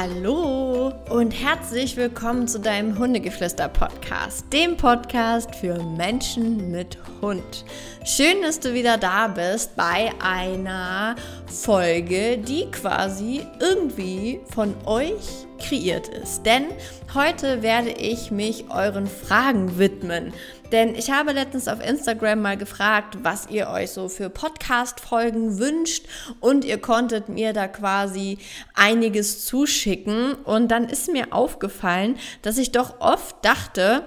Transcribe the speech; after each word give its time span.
Hallo 0.00 0.92
und 1.10 1.32
herzlich 1.32 1.96
willkommen 1.96 2.46
zu 2.46 2.60
deinem 2.60 2.96
Hundegeflüster-Podcast, 3.00 4.44
dem 4.52 4.76
Podcast 4.76 5.56
für 5.56 5.82
Menschen 5.82 6.70
mit 6.70 6.96
Hund. 7.20 7.64
Schön, 8.04 8.40
dass 8.42 8.60
du 8.60 8.74
wieder 8.74 8.96
da 8.96 9.26
bist 9.26 9.74
bei 9.74 10.12
einer 10.22 11.16
Folge, 11.46 12.38
die 12.38 12.70
quasi 12.70 13.44
irgendwie 13.58 14.38
von 14.54 14.72
euch 14.86 15.48
kreiert 15.58 16.06
ist. 16.06 16.44
Denn 16.44 16.66
heute 17.12 17.62
werde 17.62 17.90
ich 17.90 18.30
mich 18.30 18.66
euren 18.70 19.08
Fragen 19.08 19.80
widmen. 19.80 20.32
Denn 20.72 20.94
ich 20.94 21.10
habe 21.10 21.32
letztens 21.32 21.68
auf 21.68 21.84
Instagram 21.84 22.42
mal 22.42 22.56
gefragt, 22.56 23.18
was 23.22 23.48
ihr 23.50 23.68
euch 23.68 23.90
so 23.90 24.08
für 24.08 24.28
Podcast-Folgen 24.28 25.58
wünscht 25.58 26.06
und 26.40 26.64
ihr 26.64 26.78
konntet 26.78 27.28
mir 27.28 27.52
da 27.52 27.68
quasi 27.68 28.38
einiges 28.74 29.46
zuschicken. 29.46 30.34
Und 30.34 30.68
dann 30.68 30.88
ist 30.88 31.10
mir 31.10 31.32
aufgefallen, 31.32 32.16
dass 32.42 32.58
ich 32.58 32.72
doch 32.72 33.00
oft 33.00 33.36
dachte, 33.44 34.04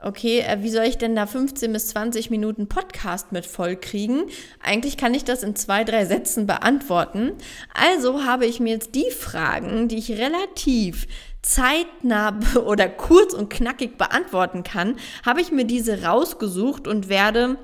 okay, 0.00 0.40
äh, 0.40 0.62
wie 0.62 0.70
soll 0.70 0.84
ich 0.84 0.98
denn 0.98 1.16
da 1.16 1.26
15 1.26 1.72
bis 1.72 1.88
20 1.88 2.30
Minuten 2.30 2.68
Podcast 2.68 3.32
mit 3.32 3.46
voll 3.46 3.76
kriegen? 3.76 4.24
Eigentlich 4.62 4.96
kann 4.96 5.14
ich 5.14 5.24
das 5.24 5.42
in 5.42 5.56
zwei, 5.56 5.84
drei 5.84 6.04
Sätzen 6.04 6.46
beantworten. 6.46 7.32
Also 7.74 8.24
habe 8.24 8.46
ich 8.46 8.60
mir 8.60 8.74
jetzt 8.74 8.94
die 8.94 9.10
Fragen, 9.10 9.88
die 9.88 9.98
ich 9.98 10.12
relativ 10.12 11.06
zeitnah 11.42 12.38
oder 12.64 12.88
kurz 12.88 13.34
und 13.34 13.50
knackig 13.50 13.98
beantworten 13.98 14.62
kann, 14.64 14.96
habe 15.24 15.40
ich 15.40 15.52
mir 15.52 15.64
diese 15.64 16.04
rausgesucht 16.04 16.86
und 16.86 17.08
werde 17.08 17.56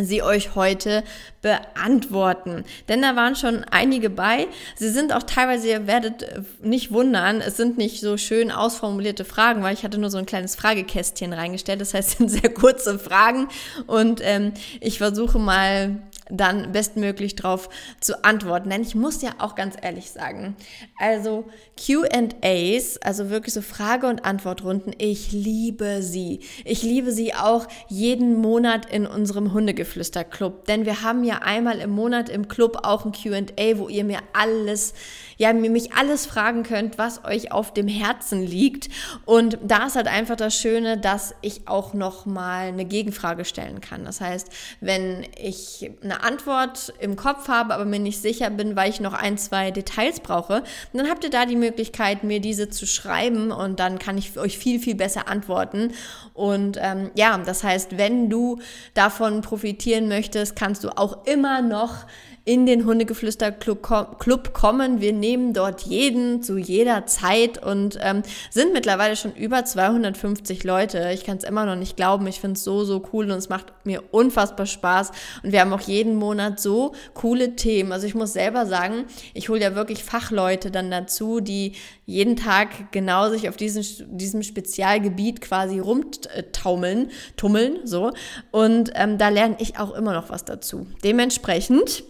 sie 0.00 0.22
euch 0.22 0.54
heute 0.54 1.02
beantworten. 1.42 2.64
Denn 2.88 3.02
da 3.02 3.16
waren 3.16 3.36
schon 3.36 3.64
einige 3.64 4.10
bei. 4.10 4.46
Sie 4.76 4.90
sind 4.90 5.12
auch 5.12 5.22
teilweise, 5.22 5.68
ihr 5.68 5.86
werdet 5.86 6.26
nicht 6.62 6.92
wundern, 6.92 7.40
es 7.40 7.56
sind 7.56 7.78
nicht 7.78 8.00
so 8.00 8.16
schön 8.16 8.50
ausformulierte 8.50 9.24
Fragen, 9.24 9.62
weil 9.62 9.74
ich 9.74 9.84
hatte 9.84 9.98
nur 9.98 10.10
so 10.10 10.18
ein 10.18 10.26
kleines 10.26 10.56
Fragekästchen 10.56 11.32
reingestellt. 11.32 11.80
Das 11.80 11.94
heißt, 11.94 12.10
es 12.10 12.18
sind 12.18 12.28
sehr 12.30 12.52
kurze 12.52 12.98
Fragen 12.98 13.48
und 13.86 14.20
ähm, 14.22 14.52
ich 14.80 14.98
versuche 14.98 15.38
mal 15.38 16.02
dann 16.30 16.72
bestmöglich 16.72 17.36
drauf 17.36 17.68
zu 18.00 18.24
antworten. 18.24 18.70
Denn 18.70 18.82
ich 18.82 18.94
muss 18.94 19.22
ja 19.22 19.30
auch 19.38 19.54
ganz 19.54 19.76
ehrlich 19.80 20.10
sagen, 20.10 20.56
also 20.98 21.44
QAs, 21.76 22.98
also 22.98 23.30
wirklich 23.30 23.54
so 23.54 23.62
Frage- 23.62 24.08
und 24.08 24.24
Antwortrunden, 24.24 24.92
ich 24.98 25.32
liebe 25.32 26.02
sie. 26.02 26.40
Ich 26.64 26.82
liebe 26.82 27.12
sie 27.12 27.34
auch 27.34 27.66
jeden 27.88 28.36
Monat 28.36 28.90
in 28.90 29.06
unserem 29.06 29.52
Hundegeflüster-Club. 29.52 30.66
Denn 30.66 30.86
wir 30.86 31.02
haben 31.02 31.24
ja 31.24 31.38
einmal 31.38 31.78
im 31.78 31.90
Monat 31.90 32.28
im 32.28 32.48
Club 32.48 32.80
auch 32.82 33.04
ein 33.04 33.12
QA, 33.12 33.78
wo 33.78 33.88
ihr 33.88 34.04
mir 34.04 34.20
alles, 34.32 34.94
ja, 35.36 35.52
mich 35.52 35.92
alles 35.92 36.26
fragen 36.26 36.62
könnt, 36.62 36.98
was 36.98 37.24
euch 37.24 37.52
auf 37.52 37.72
dem 37.72 37.88
Herzen 37.88 38.42
liegt. 38.42 38.88
Und 39.24 39.58
da 39.62 39.86
ist 39.86 39.96
halt 39.96 40.08
einfach 40.08 40.36
das 40.36 40.56
Schöne, 40.56 40.98
dass 40.98 41.34
ich 41.42 41.68
auch 41.68 41.94
noch 41.94 42.26
mal 42.26 42.68
eine 42.68 42.84
Gegenfrage 42.84 43.44
stellen 43.44 43.80
kann. 43.80 44.04
Das 44.04 44.20
heißt, 44.20 44.48
wenn 44.80 45.26
ich 45.36 45.90
eine 46.02 46.17
Antwort 46.22 46.92
im 47.00 47.16
Kopf 47.16 47.48
habe, 47.48 47.74
aber 47.74 47.84
mir 47.84 47.98
nicht 47.98 48.20
sicher 48.20 48.50
bin, 48.50 48.76
weil 48.76 48.90
ich 48.90 49.00
noch 49.00 49.12
ein, 49.12 49.38
zwei 49.38 49.70
Details 49.70 50.20
brauche, 50.20 50.62
dann 50.92 51.08
habt 51.08 51.24
ihr 51.24 51.30
da 51.30 51.46
die 51.46 51.56
Möglichkeit, 51.56 52.24
mir 52.24 52.40
diese 52.40 52.68
zu 52.68 52.86
schreiben 52.86 53.50
und 53.50 53.80
dann 53.80 53.98
kann 53.98 54.18
ich 54.18 54.38
euch 54.38 54.58
viel, 54.58 54.80
viel 54.80 54.94
besser 54.94 55.28
antworten. 55.28 55.92
Und 56.34 56.78
ähm, 56.80 57.10
ja, 57.14 57.36
das 57.38 57.64
heißt, 57.64 57.98
wenn 57.98 58.30
du 58.30 58.60
davon 58.94 59.40
profitieren 59.40 60.08
möchtest, 60.08 60.56
kannst 60.56 60.84
du 60.84 60.90
auch 60.96 61.26
immer 61.26 61.62
noch 61.62 62.06
in 62.48 62.64
den 62.64 62.86
Hundegeflüster-Club 62.86 64.54
kommen. 64.54 65.02
Wir 65.02 65.12
nehmen 65.12 65.52
dort 65.52 65.82
jeden 65.82 66.42
zu 66.42 66.56
jeder 66.56 67.04
Zeit 67.04 67.62
und 67.62 67.98
ähm, 68.00 68.22
sind 68.50 68.72
mittlerweile 68.72 69.16
schon 69.16 69.34
über 69.34 69.66
250 69.66 70.64
Leute. 70.64 71.10
Ich 71.12 71.24
kann 71.24 71.36
es 71.36 71.44
immer 71.44 71.66
noch 71.66 71.76
nicht 71.76 71.94
glauben. 71.98 72.26
Ich 72.26 72.40
finde 72.40 72.54
es 72.54 72.64
so, 72.64 72.84
so 72.84 73.02
cool 73.12 73.26
und 73.26 73.36
es 73.36 73.50
macht 73.50 73.66
mir 73.84 74.02
unfassbar 74.12 74.64
Spaß. 74.64 75.10
Und 75.42 75.52
wir 75.52 75.60
haben 75.60 75.74
auch 75.74 75.82
jeden 75.82 76.14
Monat 76.14 76.58
so 76.58 76.94
coole 77.12 77.54
Themen. 77.54 77.92
Also 77.92 78.06
ich 78.06 78.14
muss 78.14 78.32
selber 78.32 78.64
sagen, 78.64 79.04
ich 79.34 79.50
hole 79.50 79.60
ja 79.60 79.74
wirklich 79.74 80.02
Fachleute 80.02 80.70
dann 80.70 80.90
dazu, 80.90 81.40
die 81.40 81.72
jeden 82.06 82.36
Tag 82.36 82.92
genau 82.92 83.28
sich 83.28 83.50
auf 83.50 83.58
diesem, 83.58 83.84
diesem 84.16 84.42
Spezialgebiet 84.42 85.42
quasi 85.42 85.80
rumtaumeln, 85.80 87.10
tummeln, 87.36 87.80
so. 87.84 88.12
Und 88.52 88.90
ähm, 88.94 89.18
da 89.18 89.28
lerne 89.28 89.56
ich 89.58 89.78
auch 89.78 89.94
immer 89.94 90.14
noch 90.14 90.30
was 90.30 90.46
dazu. 90.46 90.86
Dementsprechend 91.04 92.04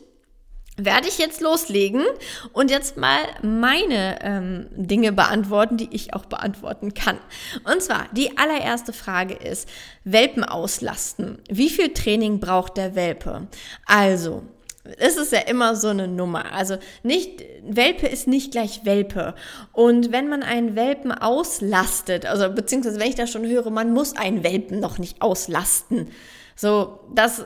werde 0.78 1.08
ich 1.08 1.18
jetzt 1.18 1.40
loslegen 1.40 2.04
und 2.52 2.70
jetzt 2.70 2.96
mal 2.96 3.20
meine 3.42 4.18
ähm, 4.22 4.66
Dinge 4.70 5.12
beantworten, 5.12 5.76
die 5.76 5.88
ich 5.90 6.14
auch 6.14 6.24
beantworten 6.24 6.94
kann. 6.94 7.18
Und 7.70 7.82
zwar, 7.82 8.06
die 8.12 8.38
allererste 8.38 8.92
Frage 8.92 9.34
ist, 9.34 9.68
Welpen 10.04 10.44
auslasten. 10.44 11.42
Wie 11.50 11.68
viel 11.68 11.92
Training 11.92 12.40
braucht 12.40 12.76
der 12.76 12.94
Welpe? 12.94 13.48
Also, 13.84 14.44
es 14.96 15.16
ist 15.16 15.32
ja 15.32 15.40
immer 15.40 15.76
so 15.76 15.88
eine 15.88 16.08
Nummer. 16.08 16.52
Also 16.52 16.78
nicht, 17.02 17.44
Welpe 17.62 18.06
ist 18.06 18.26
nicht 18.26 18.52
gleich 18.52 18.84
Welpe. 18.84 19.34
Und 19.72 20.12
wenn 20.12 20.28
man 20.28 20.42
einen 20.42 20.76
Welpen 20.76 21.12
auslastet, 21.12 22.24
also 22.24 22.48
beziehungsweise 22.50 22.98
wenn 22.98 23.08
ich 23.08 23.14
das 23.14 23.30
schon 23.30 23.46
höre, 23.46 23.70
man 23.70 23.92
muss 23.92 24.16
einen 24.16 24.42
Welpen 24.42 24.80
noch 24.80 24.98
nicht 24.98 25.20
auslasten. 25.20 26.10
So, 26.56 27.00
das 27.14 27.44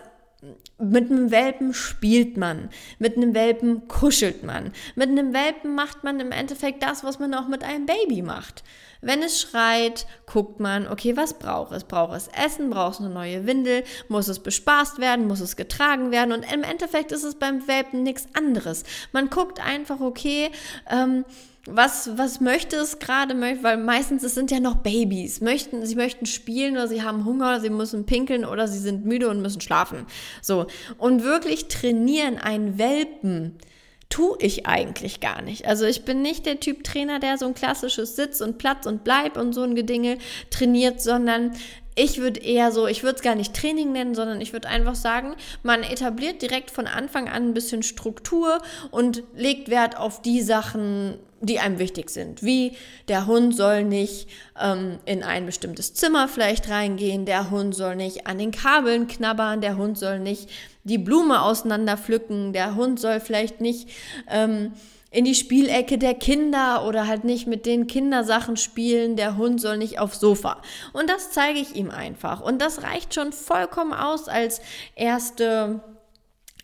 mit 0.83 1.11
einem 1.11 1.31
Welpen 1.31 1.75
spielt 1.75 2.37
man, 2.37 2.69
mit 2.99 3.17
einem 3.17 3.35
Welpen 3.35 3.87
kuschelt 3.89 4.43
man, 4.43 4.73
mit 4.97 5.09
einem 5.09 5.33
Welpen 5.33 5.75
macht 5.75 6.03
man 6.03 6.19
im 6.21 6.33
Endeffekt 6.33 6.83
das, 6.83 7.05
was 7.05 7.19
man 7.19 7.33
auch 7.35 7.49
mit 7.49 7.63
einem 7.63 7.87
Baby 7.87 8.23
macht. 8.23 8.65
Wenn 9.03 9.23
es 9.23 9.41
schreit, 9.41 10.07
guckt 10.27 10.61
man, 10.61 10.87
okay, 10.87 11.17
was 11.17 11.35
braucht 11.35 11.73
es? 11.73 11.83
Braucht 11.83 12.17
es 12.17 12.29
Essen? 12.29 12.71
Braucht 12.71 12.95
es 12.95 13.01
eine 13.01 13.11
neue 13.13 13.47
Windel? 13.47 13.83
Muss 14.09 14.29
es 14.29 14.39
bespaßt 14.39 15.01
werden? 15.01 15.27
Muss 15.27 15.41
es 15.41 15.57
getragen 15.57 16.13
werden? 16.13 16.33
Und 16.33 16.51
im 16.53 16.63
Endeffekt 16.63 17.11
ist 17.11 17.25
es 17.25 17.35
beim 17.35 17.67
Welpen 17.67 18.05
nichts 18.05 18.29
anderes. 18.35 18.85
Man 19.13 19.29
guckt 19.29 19.61
einfach, 19.61 20.01
okay, 20.01 20.51
ähm, 20.89 21.25
was, 21.67 22.11
was 22.17 22.41
möchte 22.41 22.77
es 22.77 22.99
gerade, 23.01 23.39
weil 23.63 23.77
meistens 23.77 24.23
es 24.23 24.35
sind 24.35 24.51
ja 24.51 24.61
noch 24.61 24.77
Babys, 24.77 25.41
möchten, 25.41 25.85
sie 25.87 25.95
möchten 25.95 26.27
spielen 26.27 26.75
oder 26.75 26.89
sie 26.89 27.03
haben 27.03 27.25
Hunger, 27.25 27.51
oder 27.51 27.61
sie 27.61 27.71
müssen 27.71 28.07
pinkeln 28.07 28.45
oder 28.45 28.67
sie 28.67 28.79
sind 28.79 29.05
müde 29.05 29.29
und 29.29 29.43
müssen 29.43 29.61
schlafen. 29.61 30.07
So. 30.41 30.67
Und 30.99 31.23
wirklich 31.23 31.69
trainieren 31.69 32.39
einen 32.39 32.79
Welpen, 32.79 33.59
tue 34.13 34.37
ich 34.41 34.67
eigentlich 34.67 35.21
gar 35.21 35.41
nicht. 35.41 35.67
Also 35.67 35.87
ich 35.87 36.05
bin 36.05 36.21
nicht 36.21 36.45
der 36.45 36.61
Typ 36.61 36.85
Trainer, 36.85 37.19
der 37.19 37.39
so 37.39 37.47
ein 37.47 37.55
klassisches 37.55 38.15
Sitz 38.15 38.43
und 38.43 38.59
Platz 38.59 38.85
und 38.85 39.05
Bleib 39.05 39.39
und 39.39 39.55
so 39.55 39.63
ein 39.63 39.75
Gedingel 39.75 40.19
trainiert, 40.51 41.01
sondern 41.01 41.53
ich 41.95 42.19
würde 42.19 42.41
eher 42.41 42.73
so, 42.73 42.87
ich 42.87 43.03
würde 43.03 43.17
es 43.17 43.23
gar 43.23 43.35
nicht 43.35 43.55
Training 43.55 43.93
nennen, 43.93 44.15
sondern 44.15 44.41
ich 44.41 44.53
würde 44.53 44.69
einfach 44.69 44.95
sagen, 44.95 45.35
man 45.63 45.83
etabliert 45.83 46.41
direkt 46.41 46.71
von 46.71 46.87
Anfang 46.87 47.29
an 47.29 47.49
ein 47.49 47.55
bisschen 47.55 47.83
Struktur 47.83 48.61
und 48.91 49.23
legt 49.35 49.69
Wert 49.69 49.97
auf 49.97 50.23
die 50.23 50.41
Sachen, 50.41 51.19
die 51.41 51.59
einem 51.59 51.79
wichtig 51.79 52.09
sind. 52.11 52.43
Wie 52.43 52.73
der 53.09 53.27
Hund 53.27 53.55
soll 53.55 53.85
nicht 53.85 54.29
ähm, 54.61 54.99
in 55.05 55.23
ein 55.23 55.45
bestimmtes 55.45 55.93
Zimmer 55.93 56.29
vielleicht 56.29 56.71
reingehen, 56.71 57.27
der 57.27 57.51
Hund 57.51 57.75
soll 57.75 57.97
nicht 57.97 58.27
an 58.27 58.39
den 58.39 58.53
Kabeln 58.53 59.07
knabbern, 59.07 59.61
der 59.61 59.77
Hund 59.77 59.99
soll 59.99 60.21
nicht 60.21 60.49
die 60.85 60.99
Blume 60.99 61.43
auseinander 61.43 61.97
pflücken, 61.97 62.53
der 62.53 62.75
Hund 62.75 63.01
soll 63.01 63.21
vielleicht 63.21 63.61
nicht 63.61 63.89
ähm, 64.31 64.73
in 65.13 65.27
die 65.27 65.35
Spielecke 65.35 65.99
der 65.99 66.15
Kinder 66.15 66.87
oder 66.87 67.07
halt 67.07 67.25
nicht 67.25 67.47
mit 67.47 67.67
den 67.67 67.87
Kindersachen 67.87 68.57
spielen, 68.57 69.15
der 69.15 69.37
Hund 69.37 69.61
soll 69.61 69.77
nicht 69.77 69.99
aufs 69.99 70.19
Sofa. 70.19 70.63
Und 70.95 71.09
das 71.11 71.31
zeige 71.31 71.59
ich 71.59 71.77
ihm 71.77 71.91
einfach. 71.91 72.41
Und 72.41 72.63
das 72.63 72.83
reicht 72.83 73.15
schon 73.15 73.33
vollkommen 73.33 73.93
aus 73.93 74.29
als 74.29 74.63
erste 74.97 75.81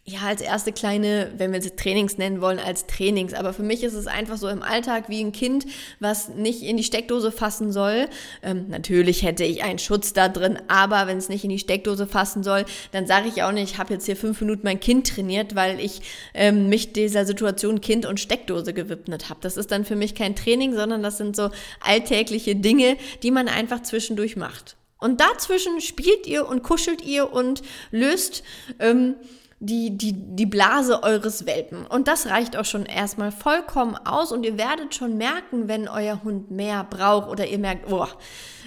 ja, 0.09 0.21
als 0.23 0.41
erste 0.41 0.73
kleine, 0.73 1.31
wenn 1.37 1.53
wir 1.53 1.59
es 1.59 1.77
Trainings 1.77 2.17
nennen 2.17 2.41
wollen, 2.41 2.59
als 2.59 2.87
Trainings. 2.87 3.35
Aber 3.35 3.53
für 3.53 3.63
mich 3.63 3.83
ist 3.83 3.93
es 3.93 4.07
einfach 4.07 4.39
so 4.39 4.49
im 4.49 4.63
Alltag 4.63 5.11
wie 5.11 5.23
ein 5.23 5.33
Kind, 5.33 5.67
was 6.01 6.31
nicht 6.31 6.63
in 6.63 6.79
die 6.79 6.85
Steckdose 6.85 7.31
fassen 7.31 7.73
soll. 7.73 8.09
Ähm, 8.43 8.67
natürlich 8.69 9.23
hätte 9.23 9.45
ich 9.45 9.63
einen 9.65 9.79
Schutz 9.79 10.15
da 10.15 10.29
drin, 10.29 10.59
aber 10.69 11.07
wenn 11.07 11.19
es 11.19 11.29
nicht 11.29 11.45
in 11.45 11.51
die 11.51 11.59
Steckdose 11.59 12.07
fassen 12.07 12.43
soll, 12.43 12.65
dann 12.93 13.07
sage 13.07 13.29
ich 13.29 13.43
auch 13.43 13.53
nicht, 13.53 13.73
ich 13.73 13.79
habe 13.79 13.93
jetzt 13.93 14.07
hier 14.07 14.17
fünf 14.17 14.41
Minuten 14.41 14.63
mein 14.65 14.81
Kind 14.81 15.09
trainiert, 15.09 15.55
weil 15.55 15.79
ich 15.79 16.01
ähm, 16.33 16.71
mich 16.71 16.95
dieser 16.95 17.27
Situation 17.27 17.83
Kind 17.83 18.07
und 18.07 18.19
Steckdose 18.19 18.73
gewidmet 18.73 19.29
habe. 19.29 19.41
Das 19.43 19.59
ist 19.59 19.71
dann 19.71 19.85
für 19.85 19.97
mich 19.97 20.15
kein 20.15 20.35
Training, 20.35 20.75
sondern 20.75 21.03
das 21.03 21.19
sind 21.19 21.37
so 21.37 21.51
alltägliche 21.81 22.57
Dinge, 22.57 22.97
die 23.23 23.31
man 23.31 23.47
einfach 23.47 23.83
zwischendurch 23.83 24.37
macht. 24.37 24.77
Und 24.99 25.21
dazwischen 25.21 25.81
spielt 25.81 26.27
ihr 26.27 26.49
und 26.49 26.63
kuschelt 26.63 27.05
ihr 27.05 27.31
und 27.31 27.63
löst 27.91 28.43
ähm, 28.81 29.15
die, 29.61 29.97
die, 29.97 30.13
die 30.15 30.47
Blase 30.47 31.03
eures 31.03 31.47
Welpen. 31.47 31.85
Und 31.87 32.07
das 32.07 32.27
reicht 32.27 32.57
auch 32.57 32.65
schon 32.65 32.87
erstmal 32.87 33.33
vollkommen 33.33 33.97
aus 33.97 34.31
und 34.31 34.45
ihr 34.45 34.57
werdet 34.57 34.95
schon 34.95 35.17
merken, 35.17 35.67
wenn 35.67 35.89
euer 35.89 36.23
Hund 36.23 36.51
mehr 36.51 36.85
braucht 36.85 37.29
oder 37.29 37.47
ihr 37.47 37.59
merkt, 37.59 37.91
oh, 37.91 38.07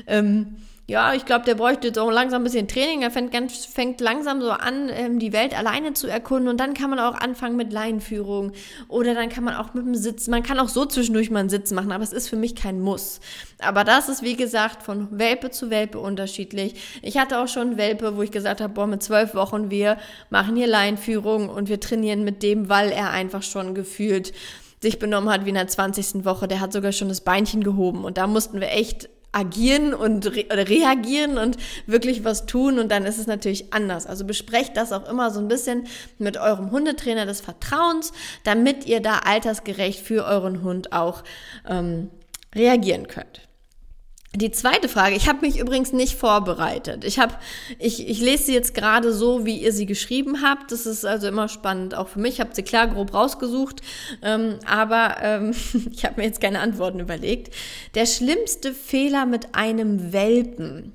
ähm, 0.08 0.58
ja, 0.92 1.14
ich 1.14 1.24
glaube, 1.24 1.46
der 1.46 1.56
bräuchte 1.56 1.88
jetzt 1.88 1.98
auch 1.98 2.12
langsam 2.12 2.42
ein 2.42 2.44
bisschen 2.44 2.68
Training. 2.68 3.02
Er 3.02 3.12
fängt, 3.12 3.32
ganz, 3.32 3.64
fängt 3.64 4.02
langsam 4.02 4.42
so 4.42 4.52
an, 4.52 4.90
ähm, 4.90 5.20
die 5.20 5.32
Welt 5.32 5.58
alleine 5.58 5.94
zu 5.94 6.08
erkunden. 6.08 6.50
Und 6.50 6.60
dann 6.60 6.74
kann 6.74 6.90
man 6.90 7.00
auch 7.00 7.14
anfangen 7.14 7.56
mit 7.56 7.72
Leinenführung. 7.72 8.52
Oder 8.90 9.14
dann 9.14 9.30
kann 9.30 9.46
man 9.46 9.56
auch 9.56 9.74
mit 9.74 9.86
dem 9.86 9.96
Sitz, 9.96 10.28
man 10.28 10.44
kann 10.44 10.60
auch 10.60 10.68
so 10.68 10.86
zwischendurch 10.86 11.32
mal 11.32 11.40
einen 11.40 11.50
Sitz 11.50 11.72
machen, 11.72 11.94
aber 11.94 12.04
es 12.04 12.12
ist 12.12 12.28
für 12.28 12.36
mich 12.36 12.56
kein 12.56 12.82
Muss. 12.82 13.22
Aber 13.60 13.86
das 13.86 14.10
ist, 14.10 14.22
wie 14.22 14.36
gesagt, 14.36 14.84
von 14.84 15.08
Welpe 15.18 15.50
zu 15.50 15.70
Welpe 15.70 15.98
unterschiedlich. 15.98 17.00
Ich 17.02 17.18
hatte 17.18 17.40
auch 17.40 17.48
schon 17.48 17.78
Welpe, 17.78 18.18
wo 18.18 18.22
ich 18.22 18.32
gesagt 18.32 18.60
habe, 18.60 18.74
boah, 18.74 18.86
mit 18.86 19.02
zwölf 19.02 19.34
Wochen, 19.34 19.72
wir 19.72 19.98
machen 20.30 20.58
hier 20.58 20.68
Leinenführung 20.68 21.48
und 21.48 21.70
wir 21.70 21.80
trainieren 21.80 22.26
mit 22.26 22.44
dem, 22.44 22.68
weil 22.68 22.92
er 22.92 23.12
einfach 23.12 23.44
schon 23.44 23.76
gefühlt 23.76 24.34
sich 24.82 25.00
benommen 25.00 25.30
hat 25.30 25.46
wie 25.46 25.50
in 25.50 25.56
der 25.56 25.68
20. 25.68 26.26
Woche. 26.26 26.50
Der 26.50 26.60
hat 26.60 26.74
sogar 26.74 26.92
schon 26.92 27.08
das 27.08 27.22
Beinchen 27.22 27.64
gehoben. 27.64 28.04
Und 28.04 28.18
da 28.18 28.28
mussten 28.28 28.60
wir 28.60 28.72
echt 28.72 29.08
agieren 29.32 29.94
und 29.94 30.26
re 30.36 30.46
oder 30.46 30.68
reagieren 30.68 31.38
und 31.38 31.58
wirklich 31.86 32.24
was 32.24 32.46
tun 32.46 32.80
und 32.80 32.92
dann 32.92 33.06
ist 33.06 33.18
es 33.18 33.28
natürlich 33.28 33.74
anders. 33.74 34.06
Also 34.06 34.26
besprecht 34.26 34.76
das 34.76 34.92
auch 34.92 35.10
immer 35.10 35.32
so 35.32 35.40
ein 35.40 35.48
bisschen 35.48 35.88
mit 36.18 36.38
eurem 36.38 36.72
Hundetrainer 36.72 37.26
des 37.26 37.42
Vertrauens, 37.42 38.12
damit 38.44 38.86
ihr 38.86 39.02
da 39.02 39.20
altersgerecht 39.20 40.00
für 40.00 40.26
euren 40.26 40.64
Hund 40.64 40.92
auch 40.94 41.24
ähm, 41.68 42.10
reagieren 42.54 43.08
könnt. 43.08 43.42
Die 44.34 44.52
zweite 44.52 44.88
Frage, 44.88 45.16
ich 45.16 45.28
habe 45.28 45.46
mich 45.46 45.60
übrigens 45.60 45.92
nicht 45.92 46.16
vorbereitet. 46.16 47.04
Ich 47.04 47.20
habe, 47.20 47.36
ich, 47.80 48.08
ich 48.08 48.22
lese 48.22 48.44
sie 48.46 48.54
jetzt 48.54 48.74
gerade 48.74 49.12
so, 49.12 49.46
wie 49.46 49.58
ihr 49.58 49.74
sie 49.74 49.86
geschrieben 49.86 50.42
habt. 50.42 50.72
Das 50.72 50.86
ist 50.86 51.04
also 51.04 51.28
immer 51.28 51.50
spannend, 51.50 51.96
auch 51.96 52.08
für 52.08 52.20
mich. 52.20 52.36
Ich 52.36 52.40
habe 52.40 52.56
sie 52.56 52.64
klar 52.64 52.88
grob 52.88 53.14
rausgesucht, 53.14 53.82
ähm, 54.22 54.60
aber 54.66 55.18
ähm, 55.22 55.54
ich 55.92 56.06
habe 56.06 56.22
mir 56.22 56.28
jetzt 56.28 56.40
keine 56.40 56.62
Antworten 56.62 57.02
überlegt. 57.02 57.54
Der 57.94 58.06
schlimmste 58.06 58.74
Fehler 58.74 59.26
mit 59.26 59.54
einem 59.54 60.14
Welpen. 60.14 60.94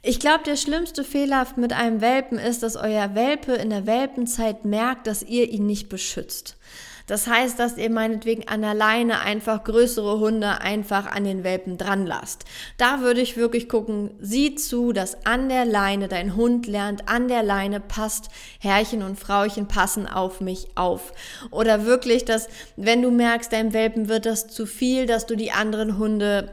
Ich 0.00 0.18
glaube, 0.18 0.44
der 0.44 0.56
schlimmste 0.56 1.04
Fehler 1.04 1.46
mit 1.56 1.74
einem 1.74 2.00
Welpen 2.00 2.38
ist, 2.38 2.62
dass 2.62 2.76
euer 2.76 3.14
Welpe 3.14 3.52
in 3.52 3.68
der 3.68 3.86
Welpenzeit 3.86 4.64
merkt, 4.64 5.06
dass 5.06 5.22
ihr 5.22 5.50
ihn 5.50 5.66
nicht 5.66 5.90
beschützt. 5.90 6.56
Das 7.06 7.26
heißt, 7.26 7.58
dass 7.58 7.76
ihr 7.76 7.90
meinetwegen 7.90 8.48
an 8.48 8.62
der 8.62 8.72
Leine 8.72 9.20
einfach 9.20 9.62
größere 9.62 10.18
Hunde 10.20 10.60
einfach 10.62 11.06
an 11.06 11.24
den 11.24 11.44
Welpen 11.44 11.76
dran 11.76 12.06
lasst. 12.06 12.44
Da 12.78 13.00
würde 13.00 13.20
ich 13.20 13.36
wirklich 13.36 13.68
gucken, 13.68 14.12
sieh 14.20 14.54
zu, 14.54 14.92
dass 14.92 15.26
an 15.26 15.50
der 15.50 15.66
Leine 15.66 16.08
dein 16.08 16.34
Hund 16.34 16.66
lernt, 16.66 17.08
an 17.08 17.28
der 17.28 17.42
Leine 17.42 17.80
passt, 17.80 18.30
Herrchen 18.58 19.02
und 19.02 19.18
Frauchen 19.18 19.68
passen 19.68 20.06
auf 20.06 20.40
mich 20.40 20.68
auf. 20.76 21.12
Oder 21.50 21.84
wirklich, 21.84 22.24
dass 22.24 22.48
wenn 22.76 23.02
du 23.02 23.10
merkst, 23.10 23.52
deinem 23.52 23.74
Welpen 23.74 24.08
wird 24.08 24.24
das 24.24 24.48
zu 24.48 24.64
viel, 24.64 25.06
dass 25.06 25.26
du 25.26 25.36
die 25.36 25.52
anderen 25.52 25.98
Hunde 25.98 26.50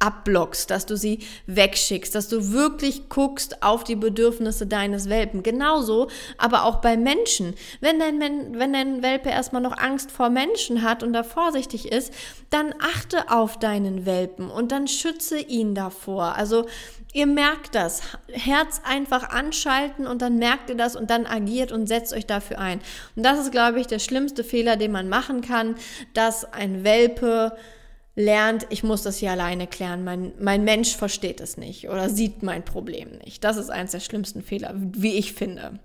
abblockst, 0.00 0.70
dass 0.70 0.86
du 0.86 0.96
sie 0.96 1.20
wegschickst, 1.46 2.14
dass 2.14 2.28
du 2.28 2.52
wirklich 2.52 3.08
guckst 3.08 3.62
auf 3.62 3.84
die 3.84 3.96
Bedürfnisse 3.96 4.66
deines 4.66 5.08
Welpen. 5.08 5.42
Genauso, 5.42 6.08
aber 6.38 6.64
auch 6.64 6.76
bei 6.76 6.96
Menschen. 6.96 7.54
Wenn 7.80 8.00
dein, 8.00 8.18
wenn 8.20 8.72
dein 8.72 9.02
Welpe 9.02 9.28
erstmal 9.28 9.62
noch 9.62 9.76
Angst 9.76 10.10
vor 10.10 10.30
Menschen 10.30 10.82
hat 10.82 11.02
und 11.02 11.12
da 11.12 11.22
vorsichtig 11.22 11.92
ist, 11.92 12.12
dann 12.48 12.74
achte 12.80 13.30
auf 13.30 13.58
deinen 13.58 14.06
Welpen 14.06 14.50
und 14.50 14.72
dann 14.72 14.88
schütze 14.88 15.38
ihn 15.38 15.74
davor. 15.74 16.34
Also 16.34 16.66
ihr 17.12 17.26
merkt 17.26 17.74
das. 17.74 18.00
Herz 18.32 18.80
einfach 18.84 19.28
anschalten 19.28 20.06
und 20.06 20.22
dann 20.22 20.36
merkt 20.36 20.70
ihr 20.70 20.76
das 20.76 20.96
und 20.96 21.10
dann 21.10 21.26
agiert 21.26 21.72
und 21.72 21.86
setzt 21.86 22.14
euch 22.14 22.26
dafür 22.26 22.58
ein. 22.58 22.80
Und 23.16 23.24
das 23.24 23.38
ist, 23.38 23.52
glaube 23.52 23.80
ich, 23.80 23.86
der 23.86 23.98
schlimmste 23.98 24.44
Fehler, 24.44 24.76
den 24.76 24.92
man 24.92 25.10
machen 25.10 25.42
kann, 25.42 25.74
dass 26.14 26.50
ein 26.52 26.84
Welpe 26.84 27.56
lernt, 28.16 28.66
ich 28.70 28.82
muss 28.82 29.02
das 29.02 29.18
hier 29.18 29.30
alleine 29.30 29.66
klären, 29.66 30.02
mein, 30.04 30.32
mein 30.38 30.64
Mensch 30.64 30.96
versteht 30.96 31.40
es 31.40 31.56
nicht 31.56 31.88
oder 31.88 32.10
sieht 32.10 32.42
mein 32.42 32.64
Problem 32.64 33.18
nicht. 33.24 33.44
Das 33.44 33.56
ist 33.56 33.70
eines 33.70 33.92
der 33.92 34.00
schlimmsten 34.00 34.42
Fehler, 34.42 34.74
wie 34.74 35.14
ich 35.14 35.32
finde. 35.32 35.78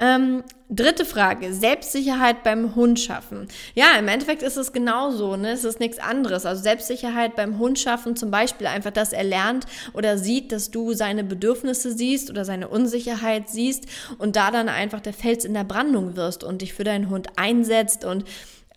Ähm, 0.00 0.42
dritte 0.68 1.04
Frage, 1.04 1.54
Selbstsicherheit 1.54 2.42
beim 2.42 2.74
Hund 2.74 2.98
schaffen. 2.98 3.46
Ja, 3.74 3.96
im 3.98 4.08
Endeffekt 4.08 4.42
ist 4.42 4.56
es 4.56 4.72
genauso, 4.72 5.36
ne? 5.36 5.50
es 5.50 5.64
ist 5.64 5.78
nichts 5.78 5.98
anderes. 5.98 6.46
Also 6.46 6.62
Selbstsicherheit 6.62 7.36
beim 7.36 7.58
Hund 7.58 7.78
schaffen, 7.78 8.16
zum 8.16 8.30
Beispiel 8.30 8.66
einfach, 8.66 8.90
dass 8.90 9.12
er 9.12 9.24
lernt 9.24 9.66
oder 9.92 10.18
sieht, 10.18 10.50
dass 10.50 10.72
du 10.72 10.94
seine 10.94 11.22
Bedürfnisse 11.22 11.92
siehst 11.92 12.30
oder 12.30 12.44
seine 12.44 12.68
Unsicherheit 12.68 13.48
siehst 13.48 13.84
und 14.18 14.34
da 14.34 14.50
dann 14.50 14.68
einfach 14.68 15.00
der 15.00 15.12
Fels 15.12 15.44
in 15.44 15.54
der 15.54 15.64
Brandung 15.64 16.16
wirst 16.16 16.42
und 16.42 16.62
dich 16.62 16.74
für 16.74 16.84
deinen 16.84 17.08
Hund 17.08 17.28
einsetzt 17.36 18.04
und 18.04 18.24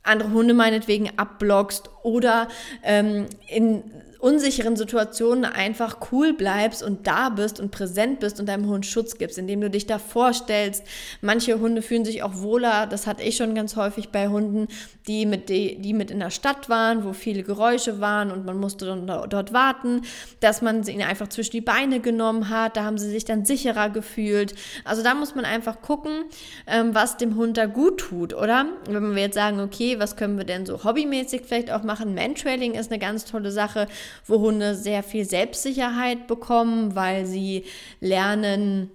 andere 0.06 0.32
Hunde 0.32 0.54
meinetwegen 0.54 1.12
abblockst 1.18 1.90
oder 2.04 2.48
ähm, 2.84 3.28
in 3.48 3.84
unsicheren 4.26 4.76
Situationen 4.76 5.46
einfach 5.46 5.98
cool 6.12 6.34
bleibst 6.34 6.82
und 6.82 7.06
da 7.06 7.30
bist 7.30 7.60
und 7.60 7.70
präsent 7.70 8.22
bist 8.22 8.40
und 8.40 8.50
deinem 8.50 8.68
Hund 8.68 8.84
Schutz 8.84 9.20
gibst, 9.20 9.38
indem 9.38 9.62
du 9.62 9.70
dich 9.70 9.86
da 9.86 10.00
vorstellst. 10.00 10.84
Manche 11.22 11.60
Hunde 11.60 11.84
fühlen 11.84 12.06
sich 12.06 12.24
auch 12.24 12.34
wohler, 12.38 12.88
das 12.88 13.06
hatte 13.06 13.22
ich 13.22 13.36
schon 13.36 13.54
ganz 13.54 13.76
häufig 13.76 14.10
bei 14.10 14.28
Hunden, 14.28 14.68
die 15.08 15.28
mit, 15.28 15.50
die, 15.50 15.80
die 15.80 15.94
mit 15.94 16.10
in 16.10 16.20
der 16.20 16.32
Stadt 16.32 16.70
waren, 16.70 17.04
wo 17.04 17.14
viele 17.14 17.44
Geräusche 17.44 18.02
waren 18.02 18.32
und 18.32 18.46
man 18.46 18.58
musste 18.58 18.88
dann 18.88 19.06
dort 19.06 19.54
warten, 19.54 20.02
dass 20.40 20.64
man 20.64 20.82
sie 20.82 21.04
einfach 21.04 21.28
zwischen 21.28 21.52
die 21.52 21.62
Beine 21.62 22.00
genommen 22.00 22.50
hat, 22.50 22.78
da 22.78 22.84
haben 22.84 22.98
sie 22.98 23.12
sich 23.12 23.26
dann 23.26 23.46
sicherer 23.46 23.92
gefühlt. 23.92 24.56
Also 24.86 25.04
da 25.04 25.14
muss 25.14 25.36
man 25.36 25.46
einfach 25.46 25.84
gucken, 25.84 26.24
ähm, 26.66 26.96
was 26.96 27.18
dem 27.18 27.36
Hund 27.36 27.58
da 27.58 27.68
gut 27.68 28.00
tut, 28.00 28.34
oder? 28.34 28.66
Wenn 28.88 29.14
wir 29.14 29.22
jetzt 29.22 29.36
sagen, 29.36 29.60
okay, 29.60 30.00
was 30.00 30.16
können 30.16 30.40
wir 30.40 30.46
denn 30.46 30.66
so 30.66 30.84
hobbymäßig 30.84 31.44
vielleicht 31.46 31.70
auch 31.70 31.84
machen? 31.84 32.16
Mantrailing 32.16 32.74
ist 32.74 32.92
eine 32.92 32.98
ganz 32.98 33.26
tolle 33.26 33.52
Sache 33.52 33.86
wo 34.26 34.40
Hunde 34.40 34.76
sehr 34.76 35.04
viel 35.04 35.26
Selbstsicherheit 35.26 36.28
bekommen, 36.28 36.96
weil 36.96 37.26
sie 37.26 37.66
lernen, 38.00 38.92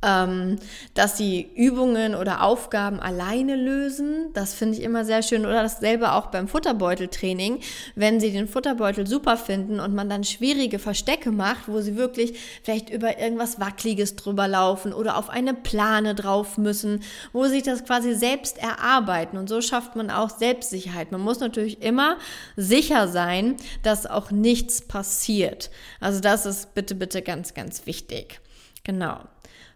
ähm, 0.00 0.58
dass 0.94 1.16
sie 1.16 1.50
Übungen 1.56 2.14
oder 2.14 2.42
Aufgaben 2.42 3.00
alleine 3.00 3.56
lösen. 3.56 4.30
Das 4.32 4.54
finde 4.54 4.76
ich 4.78 4.84
immer 4.84 5.04
sehr 5.04 5.22
schön. 5.22 5.44
Oder 5.44 5.62
dasselbe 5.62 6.12
auch 6.12 6.26
beim 6.26 6.46
Futterbeuteltraining, 6.46 7.60
wenn 7.96 8.20
sie 8.20 8.30
den 8.30 8.46
Futterbeutel 8.46 9.06
super 9.06 9.36
finden 9.36 9.80
und 9.80 9.94
man 9.94 10.08
dann 10.08 10.22
schwierige 10.22 10.78
Verstecke 10.78 11.32
macht, 11.32 11.66
wo 11.66 11.80
sie 11.80 11.96
wirklich 11.96 12.38
vielleicht 12.62 12.90
über 12.90 13.18
irgendwas 13.18 13.58
Wackliges 13.58 14.14
drüber 14.14 14.46
laufen 14.46 14.92
oder 14.92 15.16
auf 15.16 15.30
eine 15.30 15.54
Plane 15.54 16.14
drauf 16.14 16.58
müssen, 16.58 17.02
wo 17.32 17.46
sie 17.46 17.62
das 17.62 17.84
quasi 17.84 18.14
selbst 18.14 18.58
erarbeiten. 18.58 19.36
Und 19.36 19.48
so 19.48 19.60
schafft 19.60 19.96
man 19.96 20.10
auch 20.10 20.30
Selbstsicherheit. 20.30 21.10
Man 21.10 21.22
muss 21.22 21.40
natürlich 21.40 21.82
immer 21.82 22.18
sicher 22.56 23.08
sein, 23.08 23.56
dass 23.82 24.06
auch 24.06 24.30
nichts 24.30 24.80
passiert. 24.80 25.70
Also 25.98 26.20
das 26.20 26.46
ist 26.46 26.74
bitte, 26.74 26.94
bitte 26.94 27.20
ganz, 27.22 27.54
ganz 27.54 27.84
wichtig. 27.86 28.40
Genau. 28.84 29.18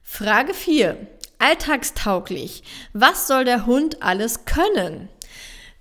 Frage 0.03 0.55
4. 0.55 0.97
Alltagstauglich. 1.39 2.63
Was 2.93 3.27
soll 3.27 3.45
der 3.45 3.67
Hund 3.67 4.03
alles 4.03 4.45
können? 4.45 5.09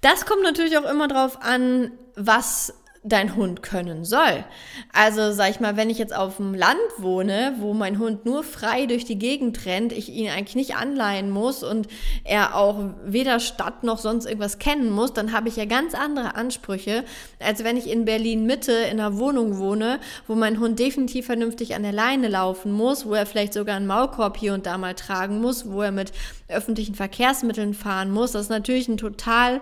Das 0.01 0.25
kommt 0.25 0.43
natürlich 0.43 0.77
auch 0.77 0.89
immer 0.89 1.07
darauf 1.07 1.41
an, 1.41 1.91
was 2.15 2.73
dein 3.03 3.35
Hund 3.35 3.63
können 3.63 4.05
soll. 4.05 4.45
Also 4.93 5.31
sag 5.31 5.49
ich 5.49 5.59
mal, 5.59 5.75
wenn 5.75 5.89
ich 5.89 5.97
jetzt 5.97 6.15
auf 6.15 6.37
dem 6.37 6.53
Land 6.53 6.77
wohne, 6.97 7.55
wo 7.57 7.73
mein 7.73 7.97
Hund 7.97 8.25
nur 8.25 8.43
frei 8.43 8.85
durch 8.85 9.05
die 9.05 9.17
Gegend 9.17 9.65
rennt, 9.65 9.91
ich 9.91 10.09
ihn 10.09 10.29
eigentlich 10.29 10.55
nicht 10.55 10.75
anleihen 10.75 11.31
muss 11.31 11.63
und 11.63 11.87
er 12.23 12.55
auch 12.55 12.91
weder 13.03 13.39
Stadt 13.39 13.83
noch 13.83 13.97
sonst 13.97 14.25
irgendwas 14.25 14.59
kennen 14.59 14.91
muss, 14.91 15.13
dann 15.13 15.31
habe 15.31 15.49
ich 15.49 15.55
ja 15.55 15.65
ganz 15.65 15.95
andere 15.95 16.35
Ansprüche, 16.35 17.03
als 17.39 17.63
wenn 17.63 17.75
ich 17.75 17.89
in 17.89 18.05
Berlin 18.05 18.45
Mitte 18.45 18.71
in 18.71 18.99
einer 18.99 19.17
Wohnung 19.17 19.57
wohne, 19.57 19.99
wo 20.27 20.35
mein 20.35 20.59
Hund 20.59 20.77
definitiv 20.77 21.25
vernünftig 21.25 21.73
an 21.73 21.81
der 21.81 21.93
Leine 21.93 22.27
laufen 22.27 22.71
muss, 22.71 23.07
wo 23.07 23.15
er 23.15 23.25
vielleicht 23.25 23.53
sogar 23.53 23.77
einen 23.77 23.87
Maulkorb 23.87 24.37
hier 24.37 24.53
und 24.53 24.67
da 24.67 24.77
mal 24.77 24.93
tragen 24.93 25.41
muss, 25.41 25.67
wo 25.67 25.81
er 25.81 25.91
mit 25.91 26.11
öffentlichen 26.49 26.93
Verkehrsmitteln 26.93 27.73
fahren 27.73 28.11
muss. 28.11 28.33
Das 28.33 28.43
ist 28.43 28.49
natürlich 28.49 28.87
ein 28.87 28.97
totaler 28.97 29.61